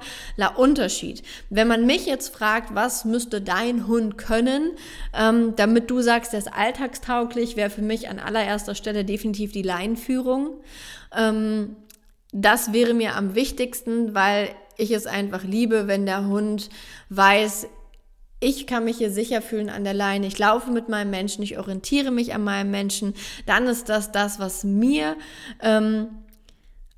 Unterschied. 0.57 1.23
Wenn 1.49 1.69
man 1.69 1.85
mich 1.85 2.05
jetzt 2.05 2.35
fragt, 2.35 2.75
was 2.75 3.05
müsste 3.05 3.28
dein 3.37 3.87
Hund 3.87 4.17
können, 4.17 4.71
ähm, 5.13 5.55
damit 5.55 5.89
du 5.91 6.01
sagst, 6.01 6.33
der 6.33 6.39
ist 6.39 6.53
alltagstauglich, 6.53 7.55
wäre 7.55 7.69
für 7.69 7.81
mich 7.81 8.09
an 8.09 8.19
allererster 8.19 8.75
Stelle 8.75 9.05
definitiv 9.05 9.51
die 9.51 9.61
Leinführung. 9.61 10.61
Ähm, 11.15 11.75
das 12.31 12.73
wäre 12.73 12.93
mir 12.93 13.15
am 13.15 13.35
wichtigsten, 13.35 14.13
weil 14.13 14.49
ich 14.77 14.91
es 14.91 15.07
einfach 15.07 15.43
liebe, 15.43 15.87
wenn 15.87 16.05
der 16.05 16.25
Hund 16.25 16.69
weiß, 17.09 17.67
ich 18.39 18.67
kann 18.67 18.85
mich 18.85 18.97
hier 18.97 19.11
sicher 19.11 19.41
fühlen 19.41 19.69
an 19.69 19.83
der 19.83 19.93
Leine, 19.93 20.27
ich 20.27 20.39
laufe 20.39 20.71
mit 20.71 20.87
meinem 20.87 21.09
Menschen, 21.09 21.43
ich 21.43 21.57
orientiere 21.57 22.11
mich 22.11 22.33
an 22.33 22.43
meinem 22.43 22.71
Menschen, 22.71 23.13
dann 23.45 23.67
ist 23.67 23.89
das 23.89 24.11
das, 24.11 24.39
was 24.39 24.63
mir 24.63 25.17
ähm, 25.61 26.07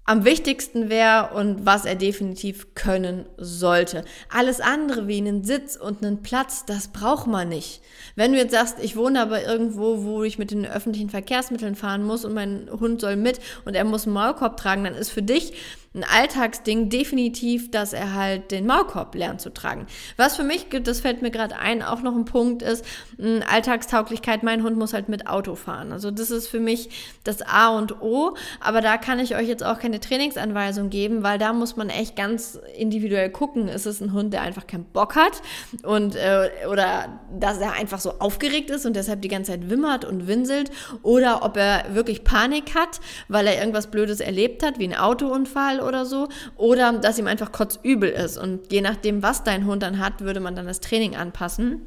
am 0.04 0.26
wichtigsten 0.26 0.90
wäre 0.90 1.30
und 1.36 1.66
was 1.66 1.86
er 1.86 1.96
definitiv 1.96 2.74
können 2.74 3.26
sollte. 3.38 4.04
Alles 4.30 4.60
andere 4.60 5.08
wie 5.08 5.18
einen 5.18 5.44
Sitz 5.44 5.76
und 5.76 6.04
einen 6.04 6.24
Platz, 6.24 6.66
das 6.66 6.88
braucht 6.88 7.28
man 7.28 7.50
nicht. 7.50 7.82
Wenn 8.16 8.32
du 8.32 8.38
jetzt 8.40 8.52
sagst, 8.52 8.78
ich 8.82 8.96
wohne 8.96 9.22
aber 9.22 9.44
irgendwo, 9.46 10.04
wo 10.04 10.24
ich 10.24 10.40
mit 10.40 10.52
den 10.52 10.66
öffentlichen 10.66 11.10
Verkehrsmitteln 11.10 11.76
fahren 11.76 12.04
muss 12.04 12.26
und 12.26 12.34
mein 12.34 12.68
Hund 12.72 13.00
soll 13.00 13.16
mit 13.16 13.40
und 13.66 13.76
er 13.76 13.86
muss 13.86 14.06
einen 14.06 14.14
Maulkorb 14.14 14.58
tragen, 14.58 14.84
dann 14.84 14.96
ist 14.96 15.12
für 15.12 15.22
dich 15.22 15.54
ein 15.94 16.06
Alltagsding 16.06 16.88
definitiv, 16.88 17.70
dass 17.70 17.92
er 17.92 18.14
halt 18.14 18.52
den 18.52 18.66
Maulkorb 18.66 19.14
lernt 19.14 19.42
zu 19.42 19.54
tragen. 19.54 19.88
Was 20.16 20.38
für 20.38 20.44
mich, 20.44 20.68
das 20.84 21.02
fällt 21.02 21.22
mir 21.22 21.32
gerade 21.32 21.58
ein, 21.58 21.84
auch 21.84 22.02
noch 22.02 22.16
ein 22.16 22.24
Punkt 22.24 22.62
ist, 22.62 22.86
Alltagstauglichkeit, 23.20 24.42
mein 24.42 24.64
Hund 24.64 24.78
muss 24.78 24.94
halt 24.94 25.10
mit 25.10 25.28
Auto 25.28 25.56
fahren. 25.56 25.92
Also 25.92 26.10
das 26.10 26.32
ist 26.32 26.48
für 26.48 26.62
mich 26.62 26.90
das 27.26 27.42
A 27.42 27.78
und 27.78 28.02
O, 28.02 28.36
aber 28.62 28.80
da 28.80 28.96
kann 28.96 29.20
ich 29.20 29.36
euch 29.36 29.50
jetzt 29.50 29.66
auch 29.66 29.80
keine 29.80 30.00
Trainingsanweisung 30.00 30.90
geben, 30.90 31.24
weil 31.24 31.38
da 31.38 31.52
muss 31.52 31.76
man 31.76 31.90
echt 31.90 32.16
ganz 32.16 32.58
individuell 32.78 33.30
gucken, 33.30 33.68
ist 33.68 33.86
es 33.86 34.00
ein 34.00 34.14
Hund, 34.14 34.32
der 34.34 34.44
einfach 34.44 34.68
keinen 34.68 34.86
Bock 34.86 35.18
hat 35.18 35.42
und 35.84 36.16
äh, 36.16 36.52
oder 36.72 37.20
dass 37.38 37.58
er 37.58 37.74
einfach 37.74 38.00
so 38.00 38.12
aufgeregt 38.20 38.70
ist 38.70 38.86
und 38.86 38.96
deshalb 38.96 39.22
die 39.22 39.28
ganze 39.28 39.52
Zeit 39.52 39.70
wimmert 39.70 40.06
und 40.06 40.28
winselt 40.28 40.72
oder 41.04 41.44
ob 41.44 41.58
er 41.58 41.94
wirklich 41.94 42.24
Panik 42.24 42.76
hat, 42.76 43.02
weil 43.28 43.46
er 43.46 43.60
irgendwas 43.60 43.88
Blödes 43.88 44.22
erlebt 44.22 44.64
hat, 44.64 44.80
wie 44.80 44.88
ein 44.88 44.96
Autounfall 44.96 45.81
oder 45.82 46.06
so, 46.06 46.28
oder 46.56 46.94
dass 46.94 47.20
ihm 47.20 47.28
einfach 47.28 47.52
kotzübel 47.52 48.10
ist. 48.10 48.38
Und 48.38 48.72
je 48.72 48.82
nachdem, 48.82 49.24
was 49.24 49.44
dein 49.44 49.66
Hund 49.66 49.84
dann 49.84 50.00
hat, 50.00 50.22
würde 50.22 50.40
man 50.40 50.56
dann 50.56 50.68
das 50.68 50.80
Training 50.80 51.16
anpassen. 51.16 51.82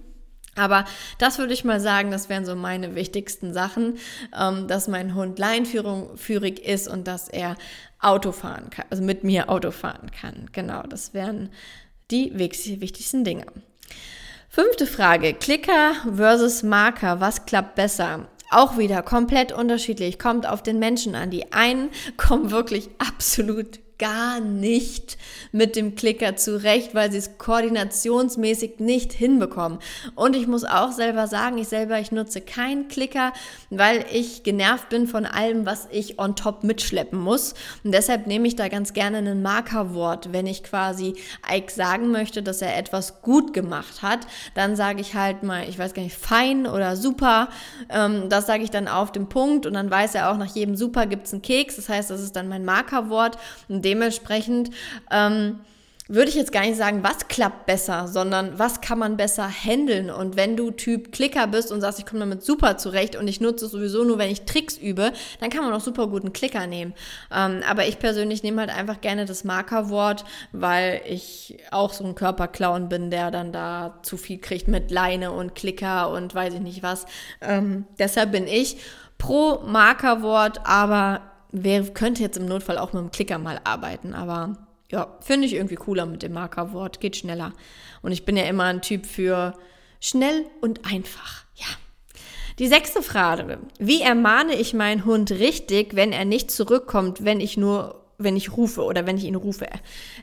Aber 0.57 0.85
das 1.19 1.39
würde 1.39 1.53
ich 1.53 1.65
mal 1.65 1.81
sagen, 1.81 2.11
das 2.11 2.29
wären 2.29 2.45
so 2.45 2.55
meine 2.55 2.95
wichtigsten 2.95 3.53
Sachen, 3.53 3.99
ähm, 4.39 4.69
dass 4.69 4.89
mein 4.89 5.15
Hund 5.15 5.39
leinführig 5.39 6.65
ist 6.65 6.89
und 6.89 7.09
dass 7.09 7.29
er 7.29 7.57
Auto 8.01 8.33
fahren 8.33 8.71
kann, 8.71 8.87
also 8.91 9.03
mit 9.03 9.25
mir 9.25 9.49
Auto 9.49 9.71
fahren 9.71 10.11
kann. 10.11 10.51
Genau, 10.53 10.83
das 10.83 11.15
wären 11.15 11.51
die 12.11 12.39
wichtigsten 12.39 13.25
Dinge. 13.25 13.47
Fünfte 14.49 14.87
Frage, 14.87 15.35
Klicker 15.35 15.95
versus 16.15 16.63
Marker, 16.63 17.21
was 17.21 17.47
klappt 17.47 17.75
besser? 17.75 18.29
Auch 18.51 18.79
wieder 18.79 19.03
komplett 19.03 19.51
unterschiedlich, 19.51 20.19
kommt 20.19 20.47
auf 20.47 20.63
den 20.63 20.79
Menschen 20.79 21.17
an. 21.17 21.31
Die 21.31 21.53
einen 21.53 21.91
kommen 22.17 22.53
wirklich 22.53 22.91
absolut 22.99 23.81
gar 23.99 24.41
nicht 24.41 25.17
mit 25.53 25.77
dem 25.77 25.95
Klicker 25.95 26.37
zurecht, 26.37 26.95
weil 26.95 27.13
sie 27.13 27.19
es 27.19 27.39
koordinationsmäßig 27.39 28.81
nicht 28.81 29.13
hinbekommen. 29.13 29.79
Und 30.15 30.35
ich 30.35 30.47
muss 30.47 30.65
auch 30.65 30.91
selber 30.91 31.29
sagen, 31.29 31.59
ich 31.59 31.69
selber, 31.69 32.01
ich 32.01 32.11
nutze 32.11 32.41
keinen 32.41 32.89
Klicker, 32.89 33.33
weil 33.71 34.05
ich 34.13 34.43
genervt 34.43 34.89
bin 34.89 35.07
von 35.07 35.27
allem, 35.27 35.65
was 35.65 35.87
ich 35.93 36.19
on 36.19 36.35
top 36.35 36.65
mitschleppen 36.65 37.19
muss. 37.19 37.55
Und 37.85 37.93
deshalb 37.93 38.27
nehme 38.27 38.49
ich 38.49 38.57
da 38.57 38.69
ganz 38.69 38.95
gerne 38.95 39.19
ein 39.19 39.43
Markerwort. 39.43 40.33
Wenn 40.33 40.47
ich 40.47 40.65
quasi 40.65 41.15
Ike 41.49 41.71
sagen 41.71 42.11
möchte, 42.11 42.43
dass 42.43 42.63
er 42.63 42.77
etwas 42.77 43.23
gut 43.23 43.53
gemacht 43.53 44.03
hat, 44.03 44.27
dann 44.55 44.75
sage 44.75 45.01
ich 45.01 45.15
halt 45.15 45.45
mal, 45.45 45.69
ich 45.69 45.79
weiß 45.79 45.95
gar 45.95 46.03
nicht, 46.03 46.17
fein 46.17 46.67
oder 46.67 46.97
super. 46.97 47.49
Ähm, 47.91 48.29
das 48.29 48.47
sage 48.47 48.65
ich 48.65 48.71
dann 48.71 48.89
auf 48.89 49.13
dem 49.13 49.29
Punkt 49.29 49.67
und 49.67 49.75
dann 49.75 49.91
weiß 49.91 50.17
er 50.17 50.31
auch, 50.31 50.37
nach 50.37 50.53
jedem 50.55 50.75
super 50.75 51.07
gibt 51.07 51.27
es 51.27 51.33
einen 51.33 51.43
Keks. 51.43 51.77
Das 51.77 51.89
heißt, 51.89 52.11
das 52.11 52.21
ist 52.21 52.35
dann 52.35 52.49
mein 52.49 52.65
Markerwort. 52.65 53.39
Und 53.69 53.84
dementsprechend 53.85 54.71
ähm, 55.11 55.61
würde 56.07 56.29
ich 56.29 56.35
jetzt 56.35 56.53
gar 56.53 56.61
nicht 56.61 56.77
sagen, 56.77 57.03
was 57.03 57.29
klappt 57.29 57.65
besser, 57.65 58.09
sondern 58.09 58.59
was 58.59 58.83
kann 58.83 58.99
man 58.99 59.17
besser 59.17 59.49
handeln. 59.49 60.11
Und 60.11 60.37
wenn 60.37 60.55
du 60.55 60.71
Typ 60.71 61.13
Klicker 61.13 61.47
bist 61.47 61.73
und 61.73 61.81
sagst, 61.81 61.99
ich 61.99 62.05
komme 62.05 62.21
damit 62.21 62.45
super 62.45 62.77
zurecht 62.77 63.17
und 63.17 63.27
ich 63.27 63.41
nutze 63.41 63.65
es 63.65 63.73
sowieso 63.73 64.05
nur, 64.05 64.19
wenn 64.19 64.31
ich 64.31 64.43
Tricks 64.43 64.77
übe, 64.77 65.13
dann 65.41 65.49
kann 65.49 65.65
man 65.65 65.73
auch 65.73 65.81
super 65.81 66.09
gut 66.09 66.23
einen 66.23 66.35
Klicker 66.35 66.67
nehmen. 66.67 66.93
Ähm, 67.35 67.63
aber 67.69 67.87
ich 67.87 67.99
persönlich 67.99 68.43
nehme 68.43 68.61
halt 68.61 68.77
einfach 68.77 69.01
gerne 69.01 69.25
das 69.25 69.45
Markerwort, 69.45 70.27
weil 70.53 71.01
ich 71.09 71.57
auch 71.71 71.95
so 71.95 72.05
ein 72.05 72.15
Körperclown 72.15 72.91
bin, 72.91 73.11
der 73.11 73.31
dann 73.31 73.51
da 73.51 73.99
zu 74.03 74.19
viel 74.19 74.39
kriegt 74.39 74.69
mit 74.69 74.91
Leine 74.91 75.33
und 75.33 75.55
Klicker 75.55 76.11
und 76.11 76.35
weiß 76.35 76.53
ich 76.53 76.61
nicht 76.61 76.83
was. 76.83 77.07
Ähm, 77.41 77.87
deshalb 77.99 78.31
bin 78.31 78.47
ich 78.47 78.77
pro 79.17 79.61
Markerwort, 79.65 80.61
aber 80.65 81.23
wer 81.55 81.85
könnte 81.85 82.21
jetzt 82.21 82.37
im 82.37 82.47
Notfall 82.47 82.79
auch 82.79 82.93
mit 82.93 83.01
dem 83.01 83.11
Klicker 83.13 83.39
mal 83.39 83.61
arbeiten, 83.65 84.13
aber 84.13 84.59
ja, 84.91 85.17
finde 85.21 85.47
ich 85.47 85.55
irgendwie 85.55 85.77
cooler 85.77 86.05
mit 86.05 86.23
dem 86.23 86.33
Markerwort, 86.33 87.01
geht 87.01 87.17
schneller. 87.17 87.53
Und 88.03 88.13
ich 88.13 88.25
bin 88.25 88.37
ja 88.37 88.45
immer 88.45 88.65
ein 88.65 88.83
Typ 88.83 89.07
für 89.07 89.55
schnell 90.01 90.45
und 90.61 90.85
einfach. 90.85 91.45
Ja. 91.55 91.67
Die 92.59 92.67
sechste 92.67 93.03
Frage. 93.03 93.59
Wie 93.79 94.03
ermahne 94.03 94.55
ich 94.55 94.75
meinen 94.75 95.05
Hund 95.05 95.31
richtig, 95.31 95.97
wenn 95.97 96.13
er 96.13 96.25
nicht 96.25 96.51
zurückkommt, 96.51 97.25
wenn 97.25 97.41
ich 97.41 97.57
nur 97.57 98.01
wenn 98.17 98.37
ich 98.37 98.57
rufe 98.57 98.83
oder 98.83 99.07
wenn 99.07 99.19
ich 99.19 99.25
ihn 99.25 99.35
rufe. 99.35 99.67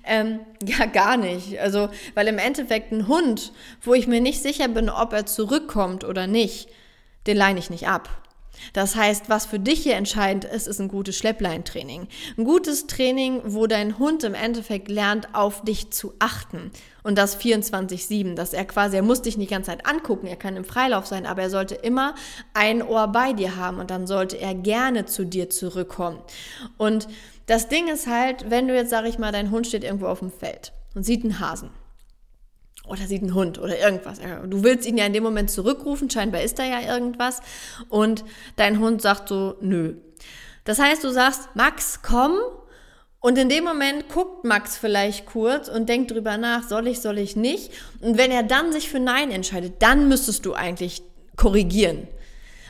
Ähm, 0.05 0.39
ja, 0.63 0.85
gar 0.85 1.17
nicht. 1.17 1.59
Also, 1.59 1.89
weil 2.15 2.27
im 2.27 2.37
Endeffekt 2.37 2.93
ein 2.93 3.07
Hund, 3.09 3.51
wo 3.81 3.93
ich 3.93 4.07
mir 4.07 4.21
nicht 4.21 4.41
sicher 4.41 4.69
bin, 4.69 4.89
ob 4.89 5.11
er 5.11 5.25
zurückkommt 5.25 6.05
oder 6.05 6.25
nicht, 6.25 6.69
den 7.27 7.35
leine 7.35 7.59
ich 7.59 7.69
nicht 7.69 7.89
ab. 7.89 8.09
Das 8.73 8.95
heißt, 8.95 9.29
was 9.29 9.45
für 9.45 9.59
dich 9.59 9.83
hier 9.83 9.95
entscheidend 9.95 10.45
ist, 10.45 10.67
ist 10.67 10.79
ein 10.79 10.87
gutes 10.87 11.17
Schleppleintraining. 11.17 12.07
Ein 12.37 12.43
gutes 12.43 12.87
Training, 12.87 13.41
wo 13.45 13.67
dein 13.67 13.97
Hund 13.99 14.23
im 14.23 14.33
Endeffekt 14.33 14.89
lernt, 14.89 15.33
auf 15.33 15.63
dich 15.63 15.91
zu 15.91 16.13
achten. 16.19 16.71
Und 17.03 17.17
das 17.17 17.39
24-7, 17.39 18.35
dass 18.35 18.53
er 18.53 18.65
quasi, 18.65 18.97
er 18.97 19.01
muss 19.01 19.21
dich 19.21 19.37
nicht 19.37 19.49
die 19.49 19.53
ganze 19.53 19.71
Zeit 19.71 19.85
angucken, 19.87 20.27
er 20.27 20.35
kann 20.35 20.55
im 20.55 20.65
Freilauf 20.65 21.07
sein, 21.07 21.25
aber 21.25 21.41
er 21.41 21.49
sollte 21.49 21.75
immer 21.75 22.13
ein 22.53 22.83
Ohr 22.83 23.07
bei 23.07 23.33
dir 23.33 23.55
haben 23.55 23.79
und 23.79 23.89
dann 23.89 24.05
sollte 24.05 24.37
er 24.37 24.53
gerne 24.53 25.05
zu 25.05 25.25
dir 25.25 25.49
zurückkommen. 25.49 26.19
Und 26.77 27.07
das 27.47 27.67
Ding 27.69 27.87
ist 27.87 28.07
halt, 28.07 28.49
wenn 28.49 28.67
du 28.67 28.75
jetzt, 28.75 28.91
sag 28.91 29.05
ich 29.05 29.17
mal, 29.17 29.31
dein 29.31 29.51
Hund 29.51 29.67
steht 29.67 29.83
irgendwo 29.83 30.07
auf 30.07 30.19
dem 30.19 30.31
Feld 30.31 30.73
und 30.93 31.03
sieht 31.03 31.23
einen 31.23 31.39
Hasen 31.39 31.71
oder 32.91 33.07
sieht 33.07 33.21
einen 33.21 33.33
Hund 33.33 33.57
oder 33.57 33.79
irgendwas. 33.79 34.19
Du 34.47 34.63
willst 34.63 34.85
ihn 34.85 34.97
ja 34.97 35.05
in 35.05 35.13
dem 35.13 35.23
Moment 35.23 35.49
zurückrufen, 35.49 36.09
scheinbar 36.09 36.41
ist 36.41 36.59
da 36.59 36.65
ja 36.65 36.81
irgendwas. 36.93 37.41
Und 37.87 38.25
dein 38.57 38.79
Hund 38.79 39.01
sagt 39.01 39.29
so, 39.29 39.55
nö. 39.61 39.95
Das 40.65 40.77
heißt, 40.77 41.03
du 41.03 41.09
sagst, 41.09 41.49
Max, 41.55 42.01
komm. 42.03 42.37
Und 43.21 43.37
in 43.37 43.49
dem 43.49 43.63
Moment 43.63 44.09
guckt 44.09 44.43
Max 44.43 44.77
vielleicht 44.77 45.25
kurz 45.25 45.69
und 45.69 45.87
denkt 45.87 46.11
drüber 46.11 46.37
nach, 46.37 46.67
soll 46.67 46.87
ich, 46.87 46.99
soll 46.99 47.17
ich 47.17 47.35
nicht. 47.35 47.71
Und 48.01 48.17
wenn 48.17 48.29
er 48.29 48.43
dann 48.43 48.73
sich 48.73 48.89
für 48.89 48.99
Nein 48.99 49.31
entscheidet, 49.31 49.81
dann 49.81 50.09
müsstest 50.09 50.45
du 50.45 50.53
eigentlich 50.53 51.01
korrigieren. 51.37 52.07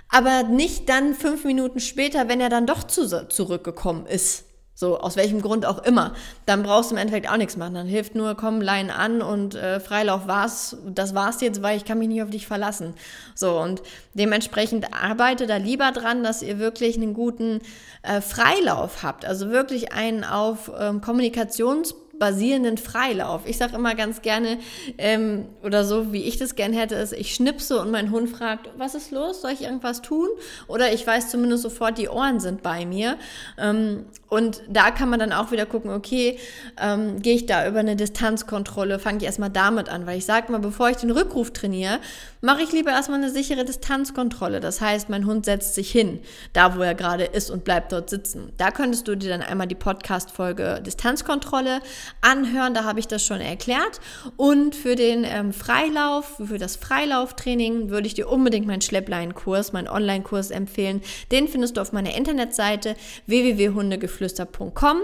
Aber 0.10 0.44
nicht 0.44 0.88
dann 0.90 1.16
fünf 1.16 1.46
Minuten 1.46 1.80
später, 1.80 2.28
wenn 2.28 2.42
er 2.42 2.50
dann 2.50 2.68
doch 2.68 2.84
zu, 2.84 3.28
zurückgekommen 3.30 4.06
ist. 4.06 4.46
So, 4.82 5.00
aus 5.00 5.16
welchem 5.16 5.44
Grund 5.44 5.64
auch 5.68 5.84
immer. 5.84 6.16
Dann 6.48 6.64
brauchst 6.64 6.90
du 6.90 6.96
im 6.96 6.98
Endeffekt 7.00 7.30
auch 7.30 7.38
nichts 7.38 7.56
machen. 7.56 7.76
Dann 7.76 7.86
hilft 7.86 8.16
nur, 8.16 8.34
komm, 8.34 8.62
Lein 8.62 8.90
an 8.90 9.22
und 9.22 9.54
äh, 9.54 9.80
Freilauf 9.80 10.26
war's. 10.26 10.76
Das 10.88 11.14
war's 11.14 11.40
jetzt, 11.40 11.62
weil 11.62 11.78
ich 11.78 11.86
kann 11.86 12.00
mich 12.00 12.08
nicht 12.08 12.24
auf 12.24 12.32
dich 12.32 12.48
verlassen. 12.48 12.96
So, 13.36 13.60
und 13.60 13.84
dementsprechend 14.16 14.92
arbeite 14.92 15.46
da 15.46 15.58
lieber 15.58 15.92
dran, 15.92 16.24
dass 16.24 16.42
ihr 16.42 16.58
wirklich 16.58 16.98
einen 16.98 17.14
guten 17.14 17.60
äh, 18.02 18.22
Freilauf 18.22 19.04
habt. 19.04 19.24
Also 19.24 19.52
wirklich 19.52 19.94
einen 19.94 20.24
auf 20.24 20.72
ähm, 20.76 21.00
Kommunikations 21.00 21.94
basierenden 22.22 22.78
Freilauf. 22.78 23.42
Ich 23.46 23.58
sage 23.58 23.76
immer 23.76 23.96
ganz 23.96 24.22
gerne, 24.22 24.60
ähm, 25.00 25.46
oder 25.64 25.84
so 25.84 26.14
wie 26.14 26.22
ich 26.22 26.38
das 26.38 26.54
gern 26.54 26.72
hätte, 26.72 26.94
ist, 26.94 27.14
ich 27.14 27.34
schnipse 27.34 27.82
und 27.82 27.90
mein 27.90 28.12
Hund 28.12 28.30
fragt, 28.30 28.70
was 28.78 28.94
ist 28.94 29.10
los? 29.10 29.42
Soll 29.42 29.54
ich 29.54 29.64
irgendwas 29.64 30.04
tun? 30.04 30.28
Oder 30.68 30.94
ich 30.94 31.06
weiß 31.06 31.32
zumindest 31.32 31.64
sofort, 31.64 31.98
die 31.98 32.10
Ohren 32.10 32.40
sind 32.40 32.62
bei 32.62 32.86
mir. 32.86 33.18
Ähm, 33.58 34.06
und 34.30 34.62
da 34.70 34.92
kann 34.92 35.10
man 35.10 35.20
dann 35.20 35.34
auch 35.34 35.52
wieder 35.52 35.66
gucken, 35.66 35.90
okay, 35.90 36.38
ähm, 36.80 37.24
gehe 37.24 37.34
ich 37.34 37.48
da 37.48 37.68
über 37.68 37.80
eine 37.80 37.96
Distanzkontrolle, 37.96 39.00
fange 39.00 39.18
ich 39.18 39.24
erstmal 39.24 39.50
damit 39.50 39.90
an, 39.90 40.06
weil 40.06 40.20
ich 40.20 40.26
sage 40.26 40.52
mal, 40.52 40.60
bevor 40.60 40.90
ich 40.90 40.98
den 40.98 41.10
Rückruf 41.10 41.52
trainiere, 41.52 42.00
mache 42.40 42.62
ich 42.62 42.72
lieber 42.72 42.92
erstmal 42.92 43.20
eine 43.20 43.32
sichere 43.32 43.66
Distanzkontrolle. 43.66 44.60
Das 44.60 44.80
heißt, 44.80 45.10
mein 45.10 45.26
Hund 45.26 45.46
setzt 45.46 45.74
sich 45.76 45.92
hin, 45.92 46.20
da 46.54 46.78
wo 46.78 46.82
er 46.82 46.96
gerade 46.96 47.26
ist 47.26 47.50
und 47.50 47.64
bleibt 47.64 47.92
dort 47.92 48.10
sitzen. 48.10 48.54
Da 48.58 48.72
könntest 48.72 49.08
du 49.08 49.16
dir 49.16 49.30
dann 49.30 49.42
einmal 49.42 49.68
die 49.68 49.76
Podcast-Folge 49.76 50.82
Distanzkontrolle 50.86 51.80
anhören, 52.22 52.74
da 52.74 52.84
habe 52.84 53.00
ich 53.00 53.08
das 53.08 53.26
schon 53.26 53.42
erklärt. 53.42 54.00
Und 54.38 54.76
für 54.76 54.96
den 54.96 55.24
ähm, 55.24 55.54
Freilauf, 55.54 56.42
für 56.46 56.58
das 56.58 56.76
Freilauftraining 56.76 57.90
würde 57.90 58.08
ich 58.08 58.14
dir 58.14 58.30
unbedingt 58.30 58.68
meinen 58.68 58.82
Schleppleinkurs, 58.82 59.74
meinen 59.74 59.88
Online-Kurs 59.88 60.52
empfehlen. 60.52 61.02
Den 61.32 61.48
findest 61.48 61.78
du 61.78 61.82
auf 61.82 61.94
meiner 61.94 62.16
Internetseite 62.16 62.96
www.hundegeflüster.com 63.26 64.98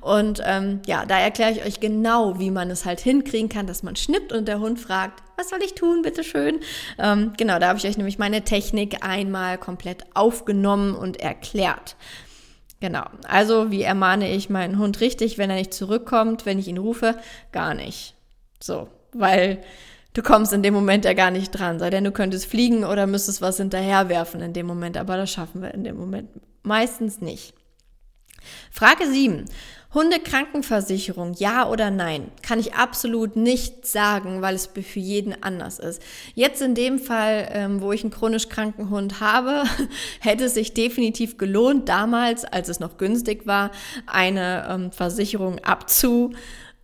und 0.00 0.42
ähm, 0.44 0.80
ja, 0.86 1.04
da 1.06 1.18
erkläre 1.18 1.52
ich 1.52 1.64
euch 1.64 1.80
genau, 1.80 2.38
wie 2.38 2.50
man 2.50 2.70
es 2.70 2.84
halt 2.84 3.00
hinkriegen 3.00 3.48
kann, 3.48 3.66
dass 3.66 3.82
man 3.82 3.96
schnippt 3.96 4.32
und 4.32 4.48
der 4.48 4.60
Hund 4.60 4.80
fragt, 4.80 5.22
was 5.36 5.48
soll 5.48 5.60
ich 5.64 5.74
tun, 5.74 6.02
bitteschön? 6.02 6.60
Ähm, 6.98 7.32
genau, 7.36 7.58
da 7.58 7.68
habe 7.68 7.78
ich 7.78 7.86
euch 7.86 7.96
nämlich 7.96 8.18
meine 8.18 8.42
Technik 8.42 9.04
einmal 9.04 9.58
komplett 9.58 10.04
aufgenommen 10.14 10.94
und 10.94 11.20
erklärt. 11.20 11.96
Genau. 12.84 13.06
Also, 13.26 13.70
wie 13.70 13.80
ermahne 13.80 14.30
ich 14.30 14.50
meinen 14.50 14.76
Hund 14.78 15.00
richtig, 15.00 15.38
wenn 15.38 15.48
er 15.48 15.56
nicht 15.56 15.72
zurückkommt, 15.72 16.44
wenn 16.44 16.58
ich 16.58 16.68
ihn 16.68 16.76
rufe? 16.76 17.16
Gar 17.50 17.72
nicht. 17.72 18.14
So, 18.60 18.88
weil 19.14 19.62
du 20.12 20.20
kommst 20.20 20.52
in 20.52 20.62
dem 20.62 20.74
Moment 20.74 21.06
ja 21.06 21.14
gar 21.14 21.30
nicht 21.30 21.50
dran. 21.52 21.78
Sei 21.78 21.88
denn, 21.88 22.04
du 22.04 22.12
könntest 22.12 22.44
fliegen 22.44 22.84
oder 22.84 23.06
müsstest 23.06 23.40
was 23.40 23.56
hinterherwerfen 23.56 24.42
in 24.42 24.52
dem 24.52 24.66
Moment, 24.66 24.98
aber 24.98 25.16
das 25.16 25.30
schaffen 25.30 25.62
wir 25.62 25.72
in 25.72 25.82
dem 25.82 25.96
Moment 25.96 26.28
meistens 26.62 27.22
nicht. 27.22 27.54
Frage 28.70 29.06
7. 29.06 29.46
Hundekrankenversicherung, 29.94 31.34
ja 31.34 31.68
oder 31.68 31.92
nein? 31.92 32.32
Kann 32.42 32.58
ich 32.58 32.74
absolut 32.74 33.36
nicht 33.36 33.86
sagen, 33.86 34.42
weil 34.42 34.56
es 34.56 34.66
für 34.66 34.98
jeden 34.98 35.40
anders 35.44 35.78
ist. 35.78 36.02
Jetzt 36.34 36.60
in 36.62 36.74
dem 36.74 36.98
Fall, 36.98 37.48
ähm, 37.52 37.80
wo 37.80 37.92
ich 37.92 38.02
einen 38.02 38.10
chronisch 38.10 38.48
kranken 38.48 38.90
Hund 38.90 39.20
habe, 39.20 39.62
hätte 40.20 40.46
es 40.46 40.54
sich 40.54 40.74
definitiv 40.74 41.38
gelohnt, 41.38 41.88
damals, 41.88 42.44
als 42.44 42.68
es 42.68 42.80
noch 42.80 42.96
günstig 42.96 43.46
war, 43.46 43.70
eine 44.06 44.66
ähm, 44.68 44.90
Versicherung 44.90 45.60
abzu 45.60 46.32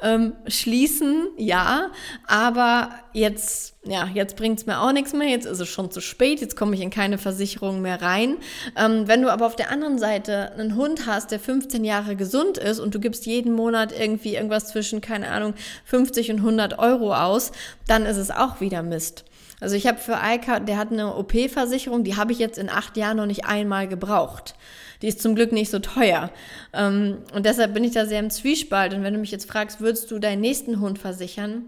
ähm, 0.02 0.34
schließen, 0.46 1.28
ja, 1.36 1.90
aber 2.26 2.90
jetzt, 3.12 3.74
ja, 3.84 4.08
jetzt 4.12 4.36
bringt's 4.36 4.66
mir 4.66 4.80
auch 4.80 4.92
nichts 4.92 5.12
mehr, 5.12 5.28
jetzt 5.28 5.46
ist 5.46 5.60
es 5.60 5.68
schon 5.68 5.90
zu 5.90 6.00
spät, 6.00 6.40
jetzt 6.40 6.56
komme 6.56 6.74
ich 6.74 6.80
in 6.80 6.90
keine 6.90 7.18
Versicherung 7.18 7.82
mehr 7.82 8.00
rein. 8.00 8.36
Ähm, 8.76 9.08
wenn 9.08 9.22
du 9.22 9.30
aber 9.30 9.46
auf 9.46 9.56
der 9.56 9.70
anderen 9.70 9.98
Seite 9.98 10.52
einen 10.52 10.76
Hund 10.76 11.06
hast, 11.06 11.30
der 11.30 11.40
15 11.40 11.84
Jahre 11.84 12.16
gesund 12.16 12.58
ist 12.58 12.80
und 12.80 12.94
du 12.94 13.00
gibst 13.00 13.26
jeden 13.26 13.52
Monat 13.52 13.92
irgendwie 13.98 14.34
irgendwas 14.34 14.68
zwischen, 14.68 15.00
keine 15.00 15.30
Ahnung, 15.30 15.54
50 15.84 16.30
und 16.30 16.38
100 16.38 16.78
Euro 16.78 17.14
aus, 17.14 17.52
dann 17.86 18.06
ist 18.06 18.16
es 18.16 18.30
auch 18.30 18.60
wieder 18.60 18.82
Mist. 18.82 19.24
Also 19.60 19.76
ich 19.76 19.86
habe 19.86 19.98
für 19.98 20.20
Eika, 20.20 20.58
der 20.58 20.78
hat 20.78 20.90
eine 20.90 21.14
OP-Versicherung, 21.14 22.02
die 22.02 22.16
habe 22.16 22.32
ich 22.32 22.38
jetzt 22.38 22.58
in 22.58 22.70
acht 22.70 22.96
Jahren 22.96 23.18
noch 23.18 23.26
nicht 23.26 23.44
einmal 23.44 23.86
gebraucht. 23.88 24.54
Die 25.02 25.08
ist 25.08 25.20
zum 25.22 25.34
Glück 25.34 25.52
nicht 25.52 25.70
so 25.70 25.78
teuer. 25.78 26.30
Ähm, 26.72 27.18
und 27.34 27.46
deshalb 27.46 27.74
bin 27.74 27.84
ich 27.84 27.92
da 27.92 28.06
sehr 28.06 28.20
im 28.20 28.30
Zwiespalt. 28.30 28.94
Und 28.94 29.02
wenn 29.02 29.14
du 29.14 29.20
mich 29.20 29.30
jetzt 29.30 29.48
fragst, 29.48 29.80
würdest 29.80 30.10
du 30.10 30.18
deinen 30.18 30.40
nächsten 30.40 30.80
Hund 30.80 30.98
versichern? 30.98 31.66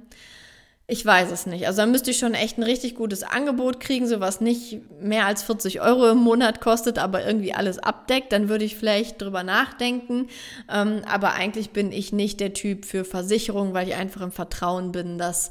Ich 0.88 1.06
weiß 1.06 1.30
es 1.30 1.46
nicht. 1.46 1.66
Also 1.66 1.80
da 1.80 1.86
müsste 1.86 2.10
ich 2.10 2.18
schon 2.18 2.34
echt 2.34 2.58
ein 2.58 2.64
richtig 2.64 2.96
gutes 2.96 3.22
Angebot 3.22 3.80
kriegen, 3.80 4.06
so 4.06 4.20
was 4.20 4.40
nicht 4.42 4.80
mehr 5.00 5.26
als 5.26 5.42
40 5.44 5.80
Euro 5.80 6.10
im 6.10 6.18
Monat 6.18 6.60
kostet, 6.60 6.98
aber 6.98 7.24
irgendwie 7.24 7.54
alles 7.54 7.78
abdeckt. 7.78 8.32
Dann 8.32 8.48
würde 8.48 8.64
ich 8.64 8.76
vielleicht 8.76 9.22
drüber 9.22 9.42
nachdenken. 9.44 10.28
Ähm, 10.70 11.02
aber 11.06 11.32
eigentlich 11.32 11.70
bin 11.70 11.92
ich 11.92 12.12
nicht 12.12 12.40
der 12.40 12.52
Typ 12.52 12.84
für 12.84 13.04
Versicherung, 13.04 13.72
weil 13.72 13.88
ich 13.88 13.94
einfach 13.94 14.20
im 14.20 14.32
Vertrauen 14.32 14.92
bin, 14.92 15.16
dass 15.16 15.50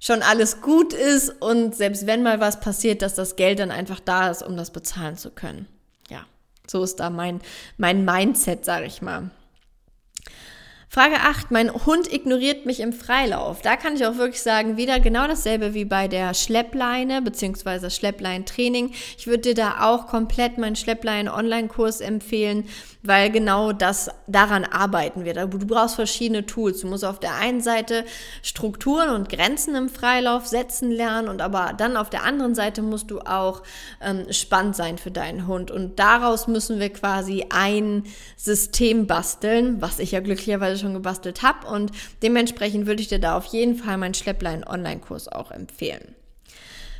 schon 0.00 0.22
alles 0.22 0.60
gut 0.60 0.92
ist 0.92 1.30
und 1.40 1.74
selbst 1.74 2.06
wenn 2.06 2.22
mal 2.22 2.40
was 2.40 2.60
passiert, 2.60 3.02
dass 3.02 3.14
das 3.14 3.36
Geld 3.36 3.58
dann 3.58 3.70
einfach 3.70 4.00
da 4.00 4.30
ist, 4.30 4.42
um 4.42 4.56
das 4.56 4.70
bezahlen 4.70 5.16
zu 5.16 5.30
können. 5.30 5.66
So 6.70 6.82
ist 6.82 6.96
da 6.96 7.10
mein, 7.10 7.40
mein 7.76 8.04
Mindset, 8.04 8.64
sage 8.64 8.86
ich 8.86 9.02
mal. 9.02 9.30
Frage 10.90 11.16
8. 11.16 11.50
Mein 11.50 11.70
Hund 11.84 12.10
ignoriert 12.10 12.64
mich 12.64 12.80
im 12.80 12.94
Freilauf. 12.94 13.60
Da 13.60 13.76
kann 13.76 13.94
ich 13.94 14.06
auch 14.06 14.16
wirklich 14.16 14.40
sagen, 14.40 14.78
wieder 14.78 15.00
genau 15.00 15.26
dasselbe 15.26 15.74
wie 15.74 15.84
bei 15.84 16.08
der 16.08 16.32
Schleppleine 16.32 17.20
bzw. 17.20 17.90
Schleppleintraining. 17.90 18.92
Ich 19.18 19.26
würde 19.26 19.40
dir 19.40 19.54
da 19.54 19.82
auch 19.82 20.06
komplett 20.06 20.56
meinen 20.56 20.76
Schlepplein-Online-Kurs 20.76 22.00
empfehlen, 22.00 22.64
weil 23.02 23.30
genau 23.30 23.72
das 23.72 24.08
daran 24.26 24.64
arbeiten 24.64 25.26
wir. 25.26 25.34
Du 25.34 25.66
brauchst 25.66 25.94
verschiedene 25.94 26.46
Tools. 26.46 26.80
Du 26.80 26.86
musst 26.86 27.04
auf 27.04 27.20
der 27.20 27.34
einen 27.34 27.60
Seite 27.60 28.06
Strukturen 28.42 29.10
und 29.10 29.28
Grenzen 29.28 29.74
im 29.74 29.90
Freilauf 29.90 30.46
setzen 30.46 30.90
lernen 30.90 31.28
und 31.28 31.42
aber 31.42 31.74
dann 31.76 31.98
auf 31.98 32.08
der 32.08 32.24
anderen 32.24 32.54
Seite 32.54 32.80
musst 32.80 33.10
du 33.10 33.20
auch 33.20 33.62
ähm, 34.00 34.32
spannend 34.32 34.74
sein 34.74 34.96
für 34.96 35.10
deinen 35.10 35.46
Hund. 35.46 35.70
Und 35.70 35.98
daraus 35.98 36.48
müssen 36.48 36.80
wir 36.80 36.90
quasi 36.90 37.44
ein 37.50 38.04
System 38.36 39.06
basteln, 39.06 39.82
was 39.82 39.98
ich 39.98 40.12
ja 40.12 40.20
glücklicherweise 40.20 40.77
schon 40.78 40.94
gebastelt 40.94 41.42
habe. 41.42 41.66
Und 41.66 41.92
dementsprechend 42.22 42.86
würde 42.86 43.02
ich 43.02 43.08
dir 43.08 43.18
da 43.18 43.36
auf 43.36 43.46
jeden 43.46 43.76
Fall 43.76 43.98
meinen 43.98 44.14
Schlepplein-Online-Kurs 44.14 45.28
auch 45.28 45.50
empfehlen. 45.50 46.14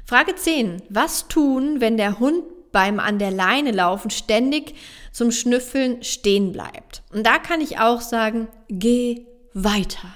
Frage 0.05 0.35
10. 0.35 0.83
Was 0.89 1.29
tun, 1.29 1.81
wenn 1.81 1.97
der 1.97 2.19
Hund 2.19 2.43
beim 2.73 3.01
an 3.01 3.19
der 3.19 3.31
Leine 3.31 3.71
laufen 3.71 4.11
ständig 4.11 4.75
zum 5.13 5.33
Schnüffeln 5.33 6.03
stehen 6.03 6.53
bleibt. 6.53 7.03
Und 7.13 7.27
da 7.27 7.39
kann 7.39 7.61
ich 7.61 7.79
auch 7.79 8.01
sagen, 8.01 8.49
geh 8.69 9.27
weiter. 9.55 10.09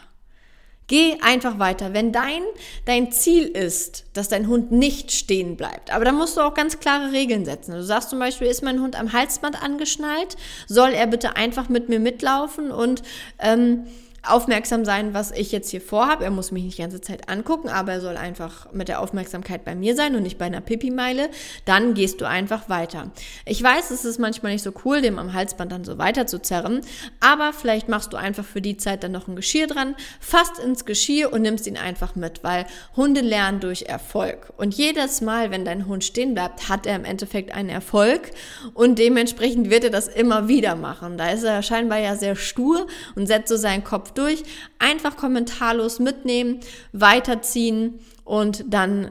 Geh 0.89 1.17
einfach 1.23 1.59
weiter. 1.59 1.95
Wenn 1.95 2.12
dein, 2.12 2.43
dein 2.85 3.12
Ziel 3.12 3.45
ist, 3.45 4.05
dass 4.12 4.29
dein 4.29 4.49
Hund 4.49 4.73
nicht 4.73 5.12
stehen 5.12 5.57
bleibt, 5.57 5.93
aber 5.93 6.05
da 6.05 6.12
musst 6.12 6.37
du 6.37 6.41
auch 6.41 6.55
ganz 6.55 6.81
klare 6.81 7.12
Regeln 7.12 7.45
setzen. 7.45 7.73
Du 7.73 7.83
sagst 7.83 8.11
zum 8.11 8.19
Beispiel, 8.19 8.49
ist 8.49 8.62
mein 8.62 8.81
Hund 8.81 8.99
am 8.99 9.12
Halsband 9.12 9.62
angeschnallt, 9.62 10.37
soll 10.67 10.91
er 10.91 11.07
bitte 11.07 11.37
einfach 11.37 11.69
mit 11.69 11.89
mir 11.89 12.01
mitlaufen 12.01 12.71
und 12.71 13.03
ähm, 13.39 13.87
aufmerksam 14.25 14.85
sein, 14.85 15.14
was 15.14 15.33
ich 15.33 15.50
jetzt 15.50 15.71
hier 15.71 15.81
vorhabe. 15.81 16.25
Er 16.25 16.31
muss 16.31 16.52
mich 16.52 16.62
nicht 16.62 16.79
die 16.79 16.83
ganze 16.83 17.00
Zeit 17.00 17.29
angucken, 17.29 17.69
aber 17.69 17.93
er 17.93 18.00
soll 18.00 18.17
einfach 18.17 18.73
mit 18.73 18.87
der 18.87 19.00
Aufmerksamkeit 19.00 19.64
bei 19.64 19.75
mir 19.75 19.97
sein 19.97 20.14
und 20.14 20.23
nicht 20.23 20.38
bei 20.38 20.45
einer 20.45 20.61
Pipi-Meile. 20.61 21.29
Dann 21.64 21.95
gehst 21.95 22.21
du 22.21 22.29
einfach 22.29 22.69
weiter. 22.69 23.11
Ich 23.45 23.61
weiß, 23.61 23.91
es 23.91 24.05
ist 24.05 24.21
manchmal 24.21 24.52
nicht 24.52 24.62
so 24.62 24.73
cool, 24.85 25.02
dem 25.02 25.19
am 25.19 25.33
Halsband 25.33 25.73
dann 25.73 25.85
so 25.85 25.99
weiter 25.99 26.26
zu 26.29 26.41
zerren, 26.41 26.83
aber 27.19 27.52
vielleicht 27.52 27.88
machst 27.88 28.12
du 28.12 28.16
einfach 28.16 28.44
für 28.44 28.61
die 28.61 28.77
Zeit 28.77 29.03
dann 29.03 29.11
noch 29.11 29.27
ein 29.27 29.35
Geschirr 29.35 29.66
dran, 29.66 29.96
fasst 30.20 30.61
ins 30.61 30.85
Geschirr 30.85 31.33
und 31.33 31.42
nimmst 31.42 31.66
ihn 31.66 31.77
einfach 31.77 32.14
mit, 32.14 32.44
weil 32.44 32.66
Hunde 32.94 33.23
lernen 33.23 33.59
durch 33.59 33.83
Erfolg. 33.83 34.53
Und 34.57 34.75
jedes 34.75 35.20
Mal, 35.20 35.51
wenn 35.51 35.64
dein 35.64 35.87
Hund 35.87 36.05
stehen 36.05 36.35
bleibt, 36.35 36.68
hat 36.68 36.87
er 36.87 36.94
im 36.94 37.05
Endeffekt 37.05 37.53
einen 37.53 37.70
Erfolg 37.70 38.31
und 38.75 39.01
dementsprechend 39.01 39.68
wird 39.68 39.83
er 39.83 39.90
das 39.90 40.07
immer 40.07 40.46
wieder 40.46 40.77
machen. 40.77 41.18
Da 41.18 41.31
ist 41.31 41.42
er 41.42 41.61
scheinbar 41.62 41.99
ja 41.99 42.14
sehr 42.14 42.37
stur 42.37 42.87
und 43.16 43.27
setzt 43.27 43.49
so 43.49 43.57
seinen 43.57 43.83
Kopf 43.83 44.12
durch, 44.14 44.42
einfach 44.79 45.16
kommentarlos 45.16 45.98
mitnehmen, 45.98 46.61
weiterziehen 46.92 48.01
und 48.25 48.64
dann 48.68 49.11